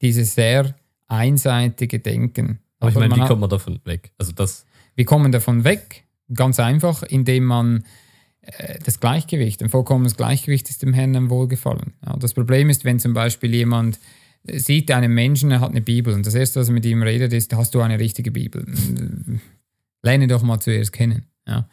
[0.00, 0.74] dieses sehr
[1.06, 2.58] einseitige Denken.
[2.80, 4.12] Aber ich meine, wie kommt man davon weg?
[4.18, 7.84] Also das wir kommen davon weg, ganz einfach, indem man
[8.84, 11.92] das Gleichgewicht, ein vollkommenes Gleichgewicht ist dem Herrn ein Wohlgefallen.
[12.04, 14.00] Ja, das Problem ist, wenn zum Beispiel jemand
[14.44, 17.32] sieht einen Menschen, er hat eine Bibel und das Erste, was er mit ihm redet,
[17.32, 18.66] ist, hast du eine richtige Bibel?
[20.02, 21.26] Lerne doch mal zuerst kennen.
[21.46, 21.68] Ja.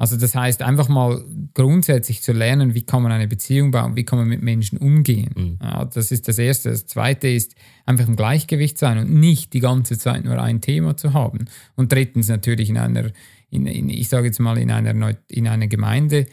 [0.00, 4.04] Also das heißt, einfach mal grundsätzlich zu lernen, wie kann man eine Beziehung bauen, wie
[4.04, 5.30] kann man mit Menschen umgehen.
[5.36, 5.58] Mhm.
[5.62, 6.70] Ja, das ist das Erste.
[6.70, 10.96] Das Zweite ist einfach im Gleichgewicht sein und nicht die ganze Zeit nur ein Thema
[10.96, 11.44] zu haben.
[11.76, 13.10] Und drittens natürlich in einer,
[13.50, 16.26] in, in, ich sage jetzt mal, in einer, in einer Gemeinde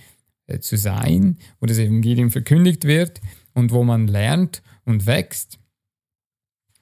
[0.47, 3.21] äh, zu sein, wo das Evangelium verkündigt wird
[3.53, 5.59] und wo man lernt und wächst.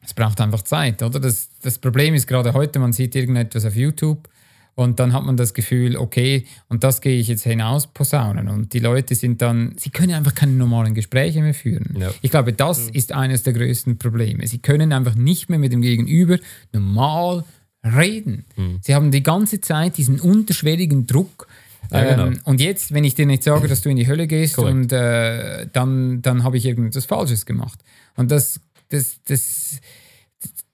[0.02, 1.20] Es braucht einfach Zeit, oder?
[1.20, 4.30] Das, das Problem ist gerade heute, man sieht irgendetwas auf YouTube
[4.76, 8.50] und dann hat man das Gefühl, okay, und das gehe ich jetzt hinaus posaunen.
[8.50, 11.96] Und die Leute sind dann, sie können einfach keine normalen Gespräche mehr führen.
[11.98, 12.12] Ja.
[12.22, 12.94] Ich glaube, das mhm.
[12.94, 14.46] ist eines der größten Probleme.
[14.46, 16.38] Sie können einfach nicht mehr mit dem Gegenüber
[16.74, 17.46] normal
[17.86, 18.46] reden.
[18.56, 18.80] Mhm.
[18.82, 21.48] Sie haben die ganze Zeit diesen unterschwelligen Druck.
[21.92, 22.28] Ja, genau.
[22.28, 24.92] ähm, und jetzt, wenn ich dir nicht sage, dass du in die Hölle gehst, und
[24.92, 27.80] äh, dann, dann habe ich irgendetwas Falsches gemacht.
[28.16, 29.80] Und das, das, das,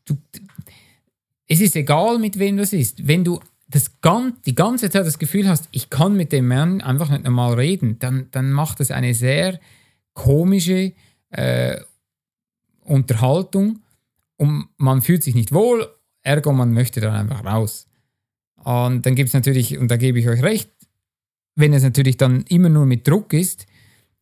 [0.05, 0.15] du,
[1.47, 3.07] es ist egal, mit wem das ist.
[3.07, 6.81] Wenn du das ganz, die ganze Zeit das Gefühl hast, ich kann mit dem Mann
[6.81, 9.59] einfach nicht normal reden, dann, dann macht das eine sehr
[10.13, 10.93] komische
[11.29, 11.79] äh,
[12.83, 13.79] Unterhaltung
[14.37, 15.87] und man fühlt sich nicht wohl,
[16.23, 17.87] ergo man möchte dann einfach raus.
[18.63, 20.69] Und dann gibt es natürlich, und da gebe ich euch recht,
[21.55, 23.65] wenn es natürlich dann immer nur mit Druck ist,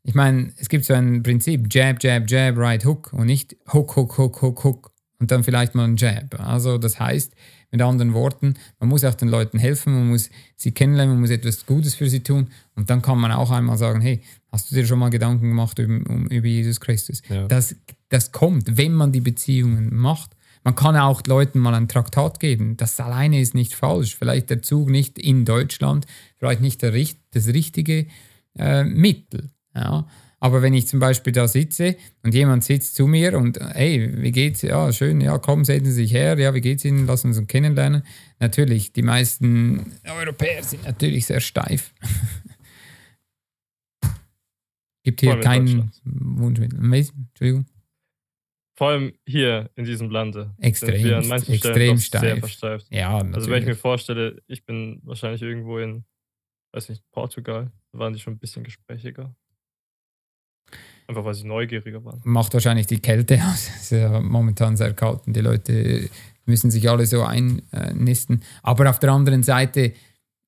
[0.03, 3.95] ich meine, es gibt so ein Prinzip, Jab, Jab, Jab, Right Hook und nicht Hook,
[3.95, 6.39] Hook, Hook, Hook, Hook und dann vielleicht mal ein Jab.
[6.39, 7.35] Also das heißt,
[7.71, 11.29] mit anderen Worten, man muss auch den Leuten helfen, man muss sie kennenlernen, man muss
[11.29, 12.47] etwas Gutes für sie tun.
[12.75, 15.77] Und dann kann man auch einmal sagen, hey, hast du dir schon mal Gedanken gemacht
[15.77, 17.21] über, um, über Jesus Christus?
[17.29, 17.47] Ja.
[17.47, 17.75] Das,
[18.07, 20.35] das kommt, wenn man die Beziehungen macht.
[20.63, 22.77] Man kann auch Leuten mal ein Traktat geben.
[22.77, 24.15] Das alleine ist nicht falsch.
[24.15, 26.05] Vielleicht der Zug nicht in Deutschland,
[26.37, 26.93] vielleicht nicht der,
[27.31, 28.07] das richtige
[28.57, 29.49] äh, Mittel.
[29.73, 30.07] Ja.
[30.41, 34.31] Aber wenn ich zum Beispiel da sitze und jemand sitzt zu mir und hey, wie
[34.31, 34.61] geht's?
[34.61, 37.05] Ja, schön, ja, komm, setzen Sie sich her, ja, wie geht's Ihnen?
[37.07, 38.03] Lassen uns uns kennenlernen.
[38.39, 41.93] Natürlich, die meisten Europäer sind natürlich sehr steif.
[45.03, 46.79] Gibt hier keinen Wunschmittel.
[46.79, 47.65] Entschuldigung.
[48.79, 50.55] Vor allem hier in diesem Lande.
[50.57, 52.21] Extrem, wir an manchen extrem steif.
[52.21, 52.87] Sehr versteift.
[52.89, 53.35] Ja, natürlich.
[53.35, 56.05] Also wenn ich mir vorstelle, ich bin wahrscheinlich irgendwo in,
[56.71, 59.35] weiß nicht, Portugal, da waren die schon ein bisschen gesprächiger.
[61.07, 62.21] Einfach weil sie neugieriger waren.
[62.23, 63.67] Macht wahrscheinlich die Kälte aus.
[63.75, 66.09] Es ist ja momentan sehr kalt und die Leute
[66.45, 68.43] müssen sich alle so einnisten.
[68.63, 69.91] Aber auf der anderen Seite,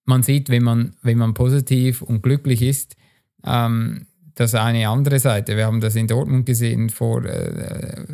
[0.06, 2.96] man sieht, wenn man, wenn man positiv und glücklich ist,
[3.44, 4.06] ähm,
[4.42, 5.56] das eine andere Seite.
[5.56, 8.06] Wir haben das in Dortmund gesehen vor, äh,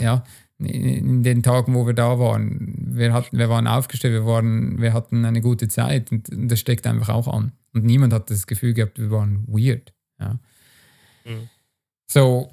[0.00, 0.24] ja,
[0.58, 2.74] in den Tagen, wo wir da waren.
[2.96, 6.60] Wir, hatten, wir waren aufgestellt, wir, waren, wir hatten eine gute Zeit und, und das
[6.60, 7.52] steckt einfach auch an.
[7.74, 9.92] Und niemand hat das Gefühl gehabt, wir waren weird.
[10.18, 10.38] Ja.
[11.24, 11.48] Mhm.
[12.06, 12.50] So,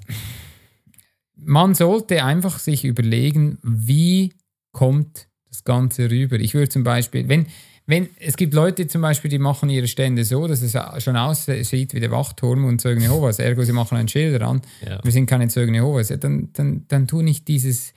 [1.36, 4.34] man sollte einfach sich überlegen, wie
[4.72, 6.38] kommt das Ganze rüber.
[6.38, 7.46] Ich würde zum Beispiel, wenn,
[7.86, 11.92] wenn, es gibt Leute zum Beispiel, die machen ihre Stände so, dass es schon aussieht
[11.94, 15.00] wie der Wachturm und Zeugen Jehovas, ergo sie machen ein Schild dran, Ja.
[15.04, 17.92] wir sind keine Zeugen Jehovas, ja, dann, dann, dann tu nicht dieses,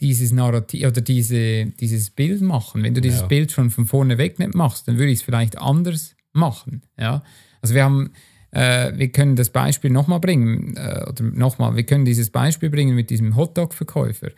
[0.00, 2.82] dieses Narrativ oder diese, dieses Bild machen.
[2.82, 3.26] Wenn du dieses Ja.
[3.26, 6.82] Bild schon von vorne weg nicht machst, dann würde ich es vielleicht anders machen.
[6.98, 7.22] Ja?
[7.62, 8.10] Also wir haben,
[8.50, 12.94] äh, wir können das Beispiel nochmal bringen, äh, oder nochmal, wir können dieses Beispiel bringen
[12.94, 14.28] mit diesem Hotdog-Verkäufer.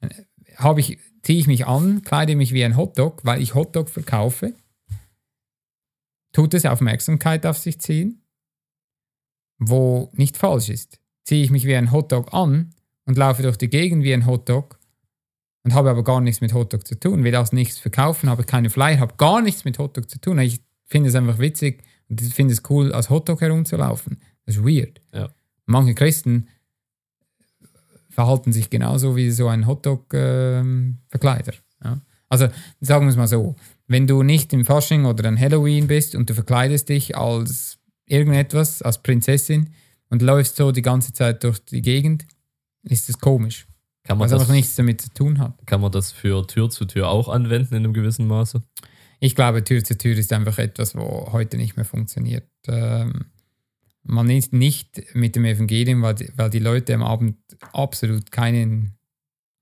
[0.00, 0.08] Äh,
[0.56, 4.54] Habe ich, ziehe ich mich an, kleide mich wie ein Hotdog, weil ich Hotdog verkaufe,
[6.32, 8.22] tut es Aufmerksamkeit auf sich ziehen,
[9.58, 11.00] wo nicht falsch ist.
[11.24, 14.78] Ziehe ich mich wie ein Hotdog an und laufe durch die Gegend wie ein Hotdog
[15.64, 18.70] und habe aber gar nichts mit Hotdog zu tun, will auch nichts verkaufen, habe keine
[18.70, 20.38] Flyer, habe gar nichts mit Hotdog zu tun.
[20.38, 24.20] Ich finde es einfach witzig und ich finde es cool, als Hotdog herumzulaufen.
[24.46, 25.00] Das ist weird.
[25.12, 25.32] Ja.
[25.66, 26.48] Manche Christen
[28.20, 31.54] verhalten sich genauso wie so ein Hotdog-Verkleider.
[31.82, 32.02] ja.
[32.28, 32.48] Also
[32.80, 33.56] sagen wir es mal so,
[33.86, 38.82] wenn du nicht im Fasching oder an Halloween bist und du verkleidest dich als irgendetwas,
[38.82, 39.70] als Prinzessin
[40.10, 42.26] und läufst so die ganze Zeit durch die Gegend,
[42.82, 43.66] ist das komisch.
[44.04, 45.54] Kann man, Was das, einfach nichts damit zu tun hat.
[45.66, 48.62] kann man das für Tür zu Tür auch anwenden in einem gewissen Maße?
[49.18, 52.46] Ich glaube, Tür zu Tür ist einfach etwas, wo heute nicht mehr funktioniert.
[52.68, 53.26] Ähm,
[54.02, 57.36] man ist nicht mit dem Evangelium, weil die, weil die Leute am Abend
[57.72, 58.94] absolut keinen,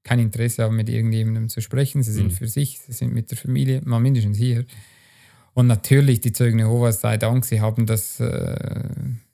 [0.05, 2.03] kein Interesse haben, mit irgendjemandem zu sprechen.
[2.03, 2.37] Sie sind Mhm.
[2.37, 4.65] für sich, sie sind mit der Familie, mal mindestens hier.
[5.55, 8.85] Und natürlich, die Zeugen Jehovas, sei Dank, sie haben das äh,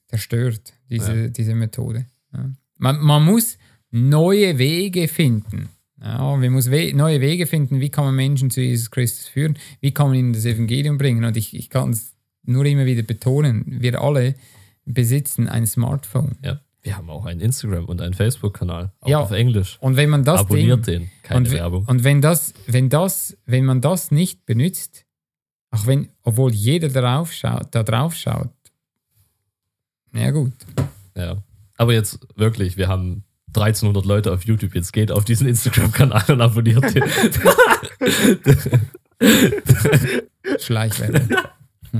[0.09, 1.29] zerstört, diese, Ja.
[1.29, 2.07] diese Methode.
[2.33, 2.51] Ja.
[2.79, 3.59] Man, man muss
[3.91, 5.69] neue Wege finden.
[6.01, 9.57] Ja, man muss we neue Wege finden, wie kann man Menschen zu Jesus Christus führen,
[9.81, 11.25] wie kann man ihnen das Evangelium bringen.
[11.25, 14.35] Und ich, ich kann es nur immer wieder betonen, wir alle
[14.87, 16.37] besitzen ein Smartphone.
[16.43, 16.61] Ja.
[16.83, 19.21] Wir haben auch einen Instagram und einen Facebook-Kanal, auch Ja.
[19.21, 19.79] auf Englisch.
[19.81, 21.85] Und wenn man das Abonniert Ding, den, keine und, we- Werbung.
[21.87, 25.07] Und wenn das, wenn das, wenn man das nicht benutzt,
[25.71, 28.51] auch wenn, obwohl jeder darauf schaut, da drauf schaut,
[30.15, 30.53] ja gut.
[31.17, 31.43] Ja.
[31.79, 33.25] Aber jetzt wirklich, wir haben
[33.57, 34.75] 1300 Leute auf YouTube.
[34.75, 37.05] Jetzt geht auf diesen Instagram-Kanal und abonniert den.
[40.61, 41.29] Schleichwerbung.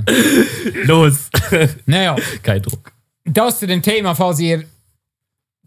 [0.85, 1.29] Los!
[1.85, 2.91] naja, Kein Druck.
[3.23, 4.63] das zu dem Thema, falls ihr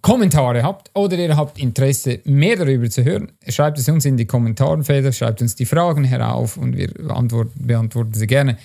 [0.00, 4.26] Kommentare habt oder ihr habt Interesse, mehr darüber zu hören, schreibt es uns in die
[4.26, 8.56] Kommentarfelder, schreibt uns die Fragen herauf und wir beantworten, beantworten sie gerne.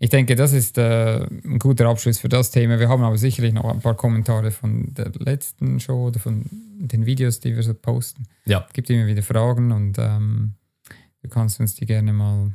[0.00, 2.80] Ich denke, das ist äh, ein guter Abschluss für das Thema.
[2.80, 7.06] Wir haben aber sicherlich noch ein paar Kommentare von der letzten Show oder von den
[7.06, 8.24] Videos, die wir so posten.
[8.44, 8.64] Ja.
[8.66, 10.54] Es gibt immer wieder Fragen und ähm,
[11.22, 12.50] du kannst uns die gerne mal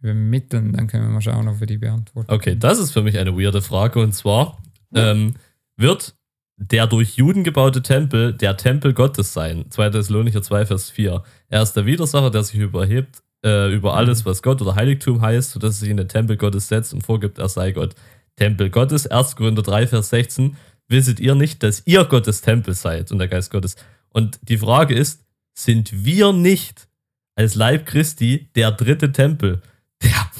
[0.00, 2.32] übermitteln, dann können wir mal schauen, ob wir die beantworten.
[2.32, 4.00] Okay, das ist für mich eine weirde Frage.
[4.00, 4.58] Und zwar,
[4.94, 5.34] ähm,
[5.76, 6.14] wird
[6.56, 9.66] der durch Juden gebaute Tempel der Tempel Gottes sein?
[9.70, 9.90] 2.
[9.90, 11.22] Thessalonicher 2, Vers 4.
[11.48, 15.52] Er ist der Widersacher, der sich überhebt äh, über alles, was Gott oder Heiligtum heißt,
[15.52, 17.94] sodass er sich in den Tempel Gottes setzt und vorgibt, er sei Gott.
[18.36, 19.36] Tempel Gottes, 1.
[19.36, 20.56] Korinther 3, Vers 16.
[20.88, 23.76] Wisset ihr nicht, dass ihr Gottes Tempel seid und der Geist Gottes?
[24.10, 25.24] Und die Frage ist,
[25.54, 26.88] sind wir nicht
[27.34, 29.62] als Leib Christi der dritte Tempel,
[30.02, 30.30] der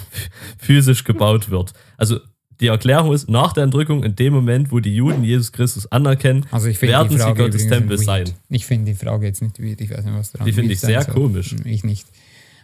[0.58, 1.72] physisch gebaut wird?
[1.96, 2.20] Also
[2.60, 6.46] die Erklärung ist, nach der Entrückung, in dem Moment, wo die Juden Jesus Christus anerkennen,
[6.50, 8.32] Also werden sie Gottes Tempel sein.
[8.48, 9.80] Ich finde die Frage jetzt nicht weird.
[9.80, 11.14] Ich weiß nicht, was daran Die finde ich sehr soll.
[11.14, 11.54] komisch.
[11.64, 12.06] Ich nicht.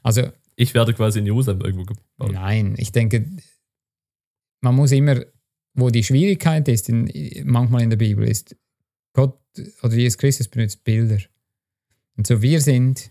[0.03, 2.33] Also Ich werde quasi in Jerusalem irgendwo gebaut.
[2.33, 3.27] nein, ich denke,
[4.63, 5.21] man muss immer,
[5.75, 7.11] wo die Schwierigkeit ist, in,
[7.45, 8.57] manchmal in der Bibel ist,
[9.13, 9.39] Gott
[9.83, 11.19] oder Jesus Christus benutzt Bilder.
[12.17, 13.11] Und so wir sind,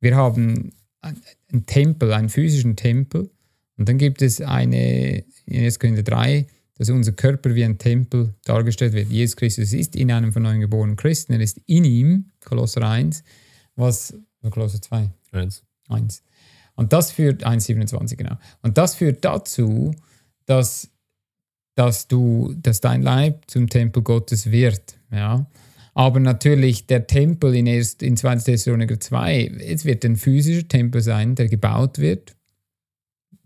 [0.00, 0.72] wir haben
[1.04, 3.30] einen Tempel, einen physischen Tempel.
[3.76, 5.78] Und dann gibt es eine, in 1.
[5.78, 6.46] Korinther 3,
[6.76, 9.10] dass unser Körper wie ein Tempel dargestellt wird.
[9.10, 13.22] Jesus Christus ist in einem von neuem geborenen Christen, er ist in ihm, Kolosser 1,
[13.76, 14.16] was,
[14.50, 15.62] Kolosser 2, Eins.
[15.88, 16.22] 1.
[16.76, 18.36] Und das führt, 1,27 genau.
[18.62, 19.94] Und das führt dazu,
[20.46, 20.90] dass,
[21.74, 24.96] dass du, dass dein Leib zum Tempel Gottes wird.
[25.10, 25.46] Ja.
[25.94, 28.36] Aber natürlich der Tempel in, erst, in 2.
[28.36, 32.34] Thessaloniker 2, es wird ein physischer Tempel sein, der gebaut wird,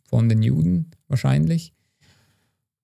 [0.09, 1.75] von den Juden wahrscheinlich,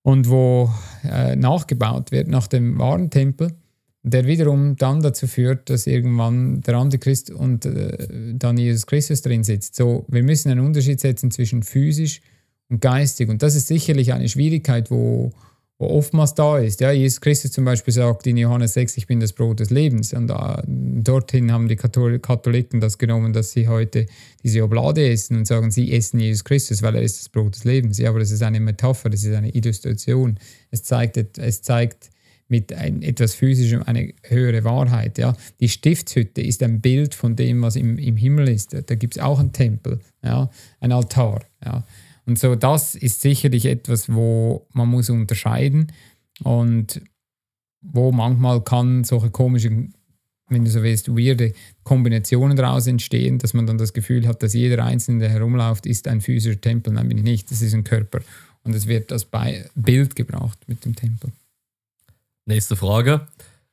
[0.03, 0.71] und wo
[1.03, 3.53] äh, nachgebaut wird nach dem wahren Tempel,
[4.03, 9.45] der wiederum dann dazu führt, dass irgendwann der Antichrist und äh, dann Jesus Christus drin
[9.45, 9.77] sitzt.
[9.77, 12.21] So, wir müssen einen Unterschied setzen zwischen physisch
[12.69, 13.31] und geistig.
[13.31, 15.33] Und das ist sicherlich eine Schwierigkeit, wo,
[15.79, 16.81] wo oftmals da ist.
[16.81, 20.13] Ja, Jesus Christus zum Beispiel sagt in Johannes 6, ich bin das Brot des Lebens.
[20.13, 24.07] Und äh, dorthin haben die Katholiken das genommen, dass sie heute
[24.43, 27.65] diese Oblade essen und sagen, sie essen Jesus Christus, weil er ist das Brot des
[27.65, 27.99] Lebens.
[27.99, 30.39] Ja, aber das ist eine Metapher, das ist eine Illustration.
[30.71, 32.11] Es zeigt, es zeigt
[32.49, 35.19] mit ein, etwas Physischem eine höhere Wahrheit.
[35.19, 35.37] Ja.
[35.59, 38.77] Die Stiftshütte ist ein Bild von dem, was im, im Himmel ist.
[38.87, 41.43] Da gibt es auch einen Tempel, ja, ein Altar.
[41.65, 41.85] Ja.
[42.27, 45.93] Und so, das ist sicherlich etwas, wo man muss unterscheiden
[46.43, 47.03] und
[47.83, 49.95] wo manchmal kann solche komischen,
[50.49, 51.53] wenn du so willst, weirde
[51.83, 56.09] Kombinationen daraus entstehen, dass man dann das Gefühl hat, dass jeder Einzelne, der herumläuft, ist
[56.09, 56.95] ein physischer Tempel.
[56.95, 57.51] Nein, bin ich nicht.
[57.51, 58.21] Das ist ein Körper.
[58.63, 59.29] Und es wird als
[59.75, 61.33] Bild gebraucht mit dem Tempel.
[62.47, 63.27] Nächste Frage.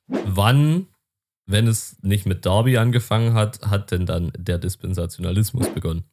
[0.08, 0.88] Wann,
[1.46, 6.04] wenn es nicht mit Darby angefangen hat, hat denn dann der Dispensationalismus begonnen?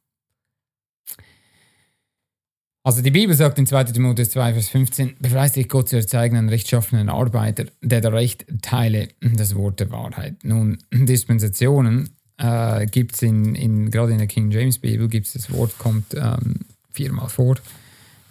[2.83, 6.37] Also die Bibel sagt in 2 Timotheus 2, Vers 15, befleißt dich Gott zu erzeigen
[6.37, 10.35] einen rechtschaffenen Arbeiter, der der Recht teile, das Wort der Wahrheit.
[10.43, 15.33] Nun, Dispensationen äh, gibt es in, in, gerade in der King James Bibel, gibt es
[15.33, 16.61] das Wort, kommt ähm,
[16.91, 17.57] viermal vor.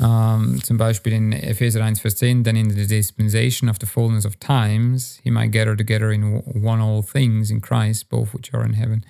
[0.00, 4.24] Ähm, zum Beispiel in Epheser 1, Vers 10, then in the dispensation of the fullness
[4.24, 8.64] of times, he might gather together in one all things in Christ, both which are
[8.64, 9.04] in heaven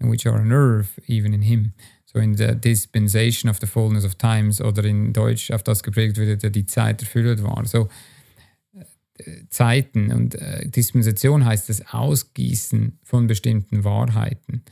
[0.00, 1.72] and which are on earth, even in him
[2.12, 6.16] so in der Dispensation of the Fullness of Times oder in Deutsch auf das geprägt
[6.18, 7.64] wird, der die Zeit erfüllt war.
[7.64, 7.88] So
[9.16, 14.62] äh, Zeiten und äh, Dispensation heißt das Ausgießen von bestimmten Wahrheiten.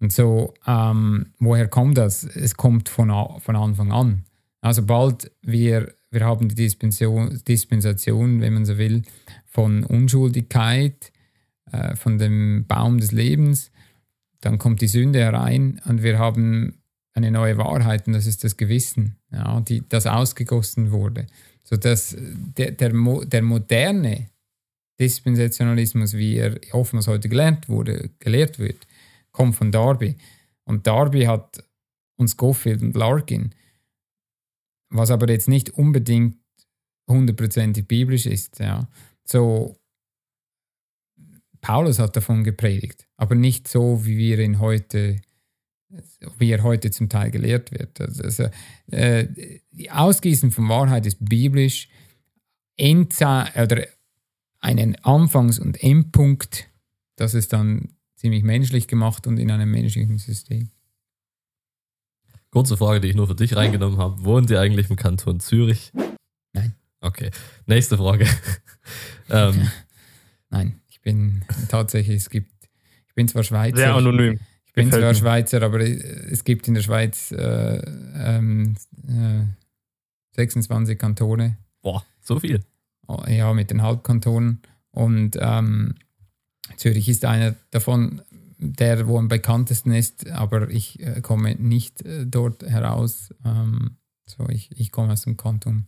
[0.00, 2.24] Und so, ähm, woher kommt das?
[2.24, 4.24] Es kommt von, von Anfang an.
[4.60, 9.02] Also bald wir, wir haben die Dispensation, Dispensation, wenn man so will,
[9.44, 11.12] von Unschuldigkeit,
[11.72, 13.70] äh, von dem Baum des Lebens,
[14.40, 16.78] dann kommt die Sünde herein und wir haben
[17.16, 21.26] eine neue Wahrheit und das ist das Gewissen, ja, die, das ausgegossen wurde.
[21.64, 24.28] So dass der, der, der moderne
[25.00, 28.86] Dispensationalismus, wie er oftmals heute gelernt wurde, gelehrt wird,
[29.32, 30.16] kommt von Darby.
[30.64, 31.62] Und Darby hat
[32.18, 33.54] uns Schofield und Larkin,
[34.90, 36.36] was aber jetzt nicht unbedingt
[37.08, 38.58] hundertprozentig biblisch ist.
[38.58, 38.88] Ja.
[39.24, 39.76] So,
[41.60, 45.20] Paulus hat davon gepredigt, aber nicht so, wie wir ihn heute
[46.38, 48.00] wie er heute zum Teil gelehrt wird.
[48.00, 48.48] Also,
[48.90, 49.26] äh,
[49.70, 51.88] die Ausgießen von Wahrheit ist biblisch.
[52.76, 53.86] Endzeit, oder
[54.60, 56.68] einen Anfangs- und Endpunkt,
[57.16, 60.70] das ist dann ziemlich menschlich gemacht und in einem menschlichen System.
[62.50, 64.24] Kurze Frage, die ich nur für dich reingenommen habe.
[64.24, 65.92] Wohnt ihr eigentlich im Kanton Zürich?
[66.52, 66.74] Nein.
[67.00, 67.30] Okay.
[67.66, 68.26] Nächste Frage.
[69.30, 69.70] ähm.
[70.48, 72.50] Nein, ich bin tatsächlich, es gibt,
[73.08, 73.76] ich bin zwar Schweizer.
[73.76, 74.38] Sehr anonym
[74.76, 78.76] bin zwar Schweizer, aber es gibt in der Schweiz äh, ähm,
[79.08, 79.44] äh,
[80.36, 81.56] 26 Kantone.
[81.80, 82.62] Boah, so viel.
[83.08, 84.60] Oh, ja, mit den Halbkantonen.
[84.90, 85.94] Und ähm,
[86.76, 88.20] Zürich ist einer davon,
[88.58, 93.34] der wo am bekanntesten ist, aber ich äh, komme nicht äh, dort heraus.
[93.46, 93.96] Ähm,
[94.26, 95.86] so, ich, ich komme aus dem Kanton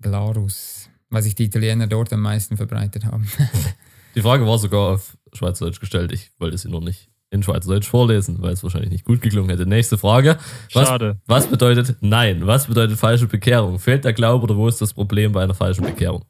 [0.00, 3.26] Glarus, weil sich die Italiener dort am meisten verbreitet haben.
[4.14, 8.36] die Frage war sogar auf Schweizerdeutsch gestellt, ich wollte sie noch nicht in Schweizerdeutsch vorlesen,
[8.40, 9.66] weil es wahrscheinlich nicht gut geklungen hätte.
[9.66, 10.36] Nächste Frage.
[10.72, 11.16] Was, Schade.
[11.26, 12.46] Was bedeutet Nein?
[12.46, 13.78] Was bedeutet falsche Bekehrung?
[13.78, 16.24] Fehlt der Glaube oder wo ist das Problem bei einer falschen Bekehrung?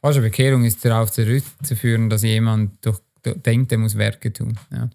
[0.00, 4.58] Falsche Bekehrung ist darauf zurückzuführen, dass jemand durch, denkt, er muss Werke tun.
[4.72, 4.88] Ja.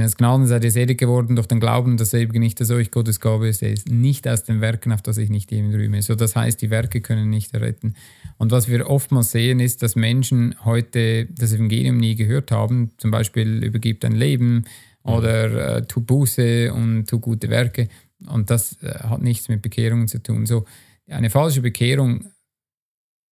[0.00, 2.70] Denn als Gnaden seid ihr selig geworden durch den Glauben, dass er eben nicht dass
[2.70, 3.62] euch Gottes Gabe ist.
[3.62, 6.00] Er ist nicht aus den Werken, auf das ich nicht jemand rühme.
[6.00, 7.96] So, das heißt, die Werke können nicht erretten.
[8.38, 12.92] Und was wir oftmals sehen, ist, dass Menschen heute das Evangelium nie gehört haben.
[12.96, 14.64] Zum Beispiel übergibt ein Leben
[15.04, 15.12] mhm.
[15.12, 17.88] oder äh, tu Buße und tu gute Werke.
[18.26, 20.46] Und das äh, hat nichts mit Bekehrungen zu tun.
[20.46, 20.64] So,
[21.08, 22.24] eine falsche Bekehrung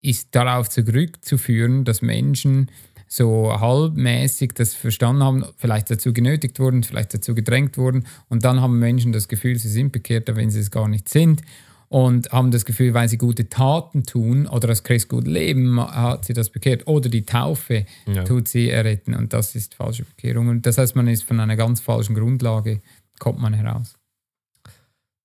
[0.03, 2.71] ist darauf zurückzuführen, dass Menschen
[3.09, 8.61] so halbmäßig das verstanden haben, vielleicht dazu genötigt wurden, vielleicht dazu gedrängt wurden und dann
[8.61, 11.43] haben Menschen das Gefühl, sie sind bekehrt, wenn sie es gar nicht sind
[11.89, 16.27] und haben das Gefühl, weil sie gute Taten tun oder das Christ gut leben, hat
[16.27, 18.25] sie das bekehrt oder die Taufe ja.
[18.25, 21.57] tut sie erretten und das ist falsche Bekehrung und das heißt, man ist von einer
[21.57, 22.83] ganz falschen Grundlage,
[23.19, 23.95] kommt man heraus.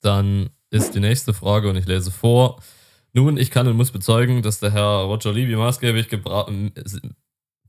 [0.02, 2.62] Dann ist die nächste Frage und ich lese vor.
[3.14, 6.52] Nun, ich kann und muss bezeugen, dass der Herr Roger Levy maßgeblich gebraucht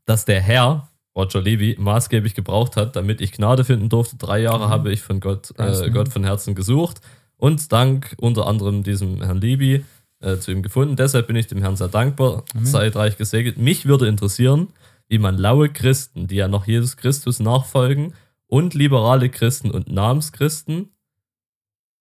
[0.06, 4.16] dass der Herr, Roger Levy, maßgeblich gebraucht hat, damit ich Gnade finden durfte.
[4.16, 4.70] Drei Jahre mhm.
[4.70, 7.00] habe ich von Gott, äh, Gott von Herzen gesucht
[7.36, 9.84] und dank unter anderem diesem Herrn Levy
[10.20, 10.96] äh, zu ihm gefunden.
[10.96, 12.44] Deshalb bin ich dem Herrn sehr dankbar.
[12.54, 12.64] Mhm.
[12.64, 13.58] Seid reich gesegnet.
[13.58, 14.68] Mich würde interessieren,
[15.08, 18.14] wie man laue Christen, die ja noch Jesus Christus nachfolgen,
[18.46, 20.90] und liberale Christen und Namenschristen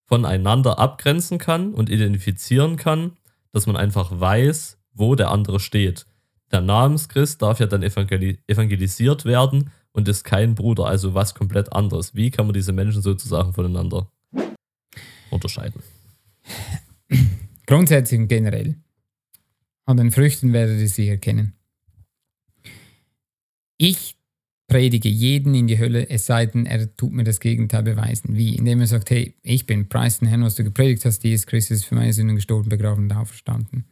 [0.06, 3.14] voneinander abgrenzen kann und identifizieren kann,
[3.54, 6.06] dass man einfach weiß, wo der andere steht.
[6.52, 11.72] Der Namenschrist darf ja dann evangeli evangelisiert werden und ist kein Bruder, also was komplett
[11.74, 12.16] anderes.
[12.16, 14.12] Wie kann man diese Menschen sozusagen voneinander
[15.30, 15.82] unterscheiden?
[17.66, 18.76] Grundsätzlich und generell.
[19.86, 21.54] An den Früchten werdet ihr sie erkennen.
[23.78, 24.18] Ich
[24.68, 28.38] predige jeden in die Hölle, es sei denn, er tut mir das Gegenteil beweisen.
[28.38, 28.56] Wie?
[28.56, 31.80] Indem er sagt, hey, ich bin preis den Herrn, was du gepredigt hast, Jesus Christus
[31.80, 33.86] ist für meine Sünden gestorben, begraben und auferstanden.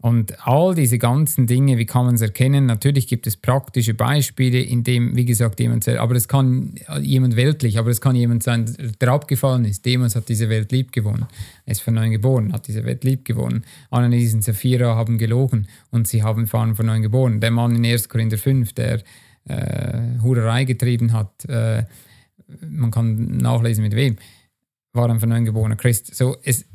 [0.00, 2.66] Und all diese ganzen Dinge, wie kann man es erkennen?
[2.66, 7.80] Natürlich gibt es praktische Beispiele, in dem, wie gesagt, jemand aber es kann jemand weltlich,
[7.80, 9.84] aber es kann jemand sein, der abgefallen ist.
[9.84, 11.26] Demas hat diese Welt lieb gewonnen.
[11.66, 13.64] Er ist von neuem geboren, hat diese Welt lieb gewonnen.
[13.90, 17.40] Ananias und Sapphira haben gelogen und sie haben waren von neuem geboren.
[17.40, 18.08] Der Mann in 1.
[18.08, 19.02] Korinther 5, der
[19.48, 21.82] äh, Hurerei getrieben hat, äh,
[22.60, 24.16] man kann nachlesen mit wem,
[24.92, 26.14] war ein von neuem geborener Christ.
[26.14, 26.66] So, es,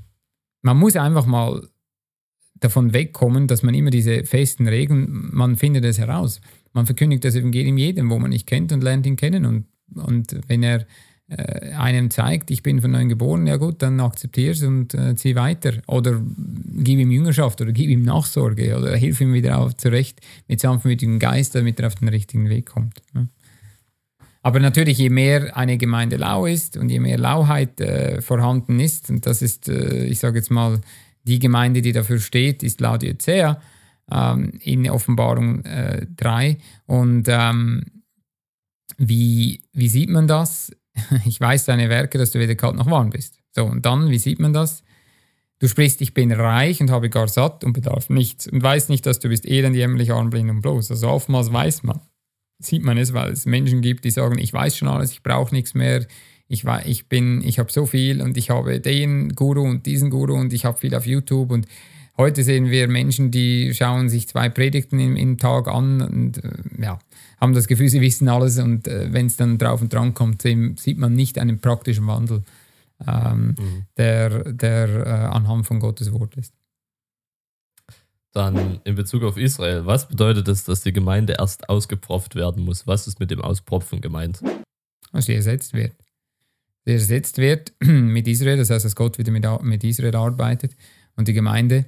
[0.62, 1.70] man muss einfach mal
[2.64, 6.42] davon wegkommen, dass man immer diese festen Regeln, man findet es heraus.
[6.74, 9.46] Man verkündigt das Evangelium jedem, wo man nicht kennt und lernt ihn kennen.
[9.46, 10.86] Und, und wenn er
[11.28, 15.16] äh, einem zeigt, ich bin von neuem geboren, ja gut, dann akzeptier es und äh,
[15.16, 15.74] zieh weiter.
[15.88, 16.22] Oder
[16.78, 21.20] gib ihm Jüngerschaft oder gib ihm Nachsorge oder hilf ihm wieder auf zurecht mit sanftmütigem
[21.20, 23.02] Geist, damit er auf den richtigen Weg kommt.
[23.14, 23.28] Ja.
[24.46, 29.10] Aber natürlich, je mehr eine Gemeinde lau ist und je mehr Lauheit äh, vorhanden ist,
[29.10, 30.82] und das ist, äh, ich sage jetzt mal,
[31.24, 33.62] die Gemeinde, die dafür steht, ist Laodicea
[34.12, 36.58] ähm, in Offenbarung äh, 3.
[36.86, 37.84] Und ähm,
[38.98, 40.72] wie, wie sieht man das?
[41.26, 43.40] Ich weiß deine Werke, dass du weder kalt noch warm bist.
[43.52, 44.84] So, und dann, wie sieht man das?
[45.60, 49.06] Du sprichst, ich bin reich und habe gar satt und bedarf nichts und weißt nicht,
[49.06, 50.92] dass du bist elend, jämmerlich, arm, blind und bloß.
[50.92, 52.02] Also oftmals weiß man,
[52.60, 55.56] sieht man es, weil es Menschen gibt, die sagen, ich weiß schon alles, ich brauche
[55.56, 56.06] nichts mehr,
[56.54, 60.36] ich, ich bin, ich habe so viel und ich habe den Guru und diesen Guru
[60.36, 61.68] und ich habe viel auf YouTube und
[62.16, 66.52] heute sehen wir Menschen, die schauen sich zwei Predigten im, im Tag an und äh,
[66.80, 67.00] ja,
[67.42, 70.44] haben das Gefühl, sie wissen alles und äh, wenn es dann drauf und dran kommt,
[70.44, 72.44] sieht man nicht einen praktischen Wandel,
[73.06, 73.86] ähm, mhm.
[73.98, 76.54] der, der äh, anhand von Gottes Wort ist.
[78.32, 82.88] Dann in Bezug auf Israel, was bedeutet es, dass die Gemeinde erst ausgepropft werden muss?
[82.88, 84.40] Was ist mit dem Auspropfen gemeint?
[85.12, 85.94] Dass sie ersetzt wird
[86.86, 90.76] ersetzt wird mit Israel, das heißt, dass Gott wieder mit, mit Israel arbeitet
[91.16, 91.86] und die Gemeinde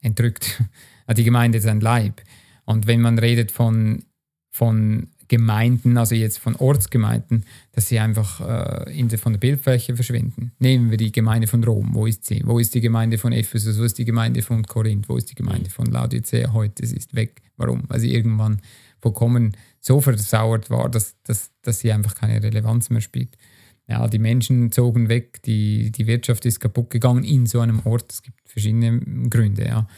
[0.00, 0.62] entrückt.
[1.16, 2.22] Die Gemeinde ist ein Leib.
[2.66, 4.04] Und wenn man redet von,
[4.52, 8.40] von Gemeinden, also jetzt von Ortsgemeinden, dass sie einfach
[8.86, 10.52] äh, in der, von der Bildfläche verschwinden.
[10.60, 12.42] Nehmen wir die Gemeinde von Rom, wo ist sie?
[12.44, 13.76] Wo ist die Gemeinde von Ephesus?
[13.76, 15.08] Wo ist die Gemeinde von Korinth?
[15.08, 16.86] Wo ist die Gemeinde von Laodicea heute?
[16.86, 17.42] Sie ist weg.
[17.56, 17.82] Warum?
[17.88, 18.60] Weil sie irgendwann
[19.00, 23.36] vollkommen so versauert war, dass, dass, dass sie einfach keine Relevanz mehr spielt
[23.90, 28.12] ja, die Menschen zogen weg, die, die Wirtschaft ist kaputt gegangen in so einem Ort.
[28.12, 29.88] Es gibt verschiedene Gründe, ja.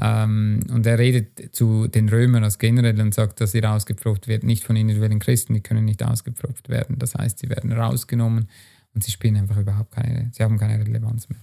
[0.00, 4.46] Ähm, und er redet zu den Römern als generell und sagt, dass sie rausgepfropft werden,
[4.46, 6.98] nicht von individuellen Christen, die können nicht ausgepfropft werden.
[6.98, 8.48] Das heißt, sie werden rausgenommen
[8.94, 11.40] und sie spielen einfach überhaupt keine, sie haben keine Relevanz mehr.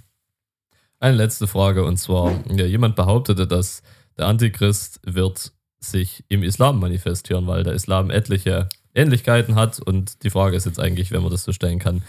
[1.00, 3.84] Eine letzte Frage und zwar, ja, jemand behauptete, dass
[4.18, 9.80] der Antichrist wird sich im Islam manifestieren, weil der Islam etliche Ähnlichkeiten hat.
[9.80, 12.02] Und die Frage ist jetzt eigentlich, wenn man das so stellen kann,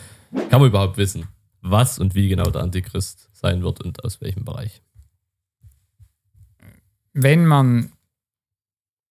[0.50, 1.26] kann man überhaupt wissen,
[1.60, 4.82] was und wie genau der Antichrist sein wird und aus welchem Bereich?
[7.12, 7.92] Wenn man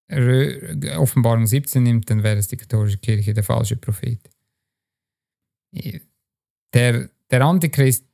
[0.10, 4.20] Offenbarung 17 nimmt, dann wäre es die katholische Kirche der falsche Prophet.
[6.74, 8.06] Der, der Antichrist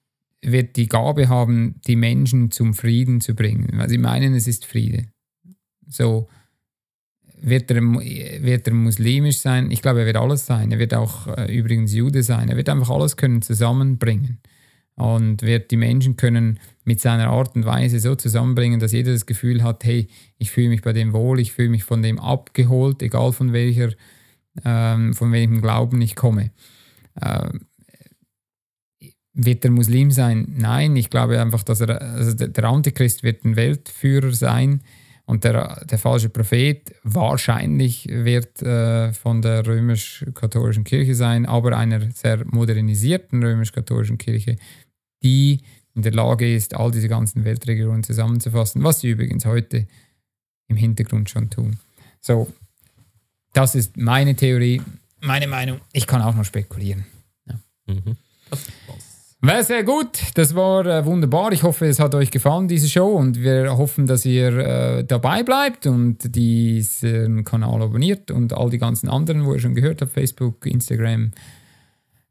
[0.41, 4.65] wird die Gabe haben, die Menschen zum Frieden zu bringen, weil sie meinen, es ist
[4.65, 5.07] Friede.
[5.87, 6.27] So,
[7.43, 9.69] wird er, wird er muslimisch sein?
[9.69, 10.71] Ich glaube, er wird alles sein.
[10.71, 12.49] Er wird auch äh, übrigens Jude sein.
[12.49, 14.39] Er wird einfach alles können zusammenbringen
[14.95, 19.25] und wird die Menschen können mit seiner Art und Weise so zusammenbringen, dass jeder das
[19.25, 23.01] Gefühl hat, hey, ich fühle mich bei dem wohl, ich fühle mich von dem abgeholt,
[23.01, 23.91] egal von welcher,
[24.63, 26.51] ähm, von welchem Glauben ich komme.
[27.21, 27.61] Ähm,
[29.33, 30.53] wird er Muslim sein?
[30.57, 34.81] Nein, ich glaube einfach, dass er, also der Antichrist wird ein Weltführer sein,
[35.25, 42.11] und der, der falsche Prophet wahrscheinlich wird äh, von der römisch-katholischen Kirche sein, aber einer
[42.11, 44.57] sehr modernisierten römisch-katholischen Kirche,
[45.23, 45.61] die
[45.95, 49.87] in der Lage ist, all diese ganzen Weltregionen zusammenzufassen, was sie übrigens heute
[50.67, 51.77] im Hintergrund schon tun.
[52.19, 52.51] So,
[53.53, 54.81] das ist meine Theorie,
[55.21, 55.79] meine Meinung.
[55.93, 57.05] Ich kann auch noch spekulieren.
[57.45, 57.59] Ja.
[57.87, 58.17] Mhm.
[58.49, 59.12] Das war's.
[59.45, 61.51] War sehr gut, das war äh, wunderbar.
[61.51, 65.43] Ich hoffe, es hat euch gefallen, diese Show, und wir hoffen, dass ihr äh, dabei
[65.43, 70.13] bleibt und diesen Kanal abonniert und all die ganzen anderen, wo ihr schon gehört habt,
[70.13, 71.31] Facebook, Instagram,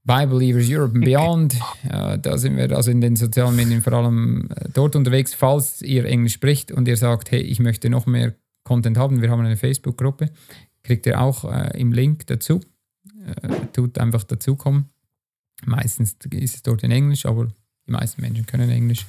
[0.04, 1.54] Bible Believers Europe and Beyond.
[1.90, 5.34] Äh, da sind wir also in den sozialen Medien vor allem äh, dort unterwegs.
[5.34, 8.34] Falls ihr Englisch spricht und ihr sagt, hey, ich möchte noch mehr
[8.64, 10.30] Content haben, wir haben eine Facebook-Gruppe,
[10.82, 12.60] kriegt ihr auch äh, im Link dazu.
[13.26, 14.91] Äh, tut einfach dazukommen.
[15.64, 17.48] Meistens ist es dort in Englisch, aber
[17.86, 19.06] die meisten Menschen können Englisch.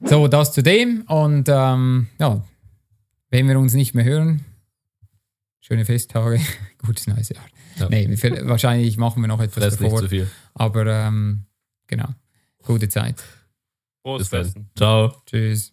[0.00, 1.02] So, das zu dem.
[1.02, 2.42] Und ähm, ja,
[3.30, 4.44] wenn wir uns nicht mehr hören,
[5.60, 6.40] schöne Festtage,
[6.78, 7.44] gutes neues Jahr.
[7.78, 7.88] Ja.
[7.88, 8.08] Nee,
[8.42, 10.00] wahrscheinlich machen wir noch etwas nicht davor.
[10.00, 10.28] zu viel.
[10.54, 11.44] Aber ähm,
[11.86, 12.08] genau,
[12.64, 13.22] gute Zeit.
[14.16, 14.70] Bis dann.
[14.76, 15.22] Ciao.
[15.26, 15.72] Tschüss.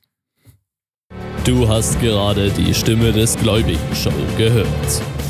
[1.45, 5.24] Du hast gerade die Stimme des Gläubigen Show gehört.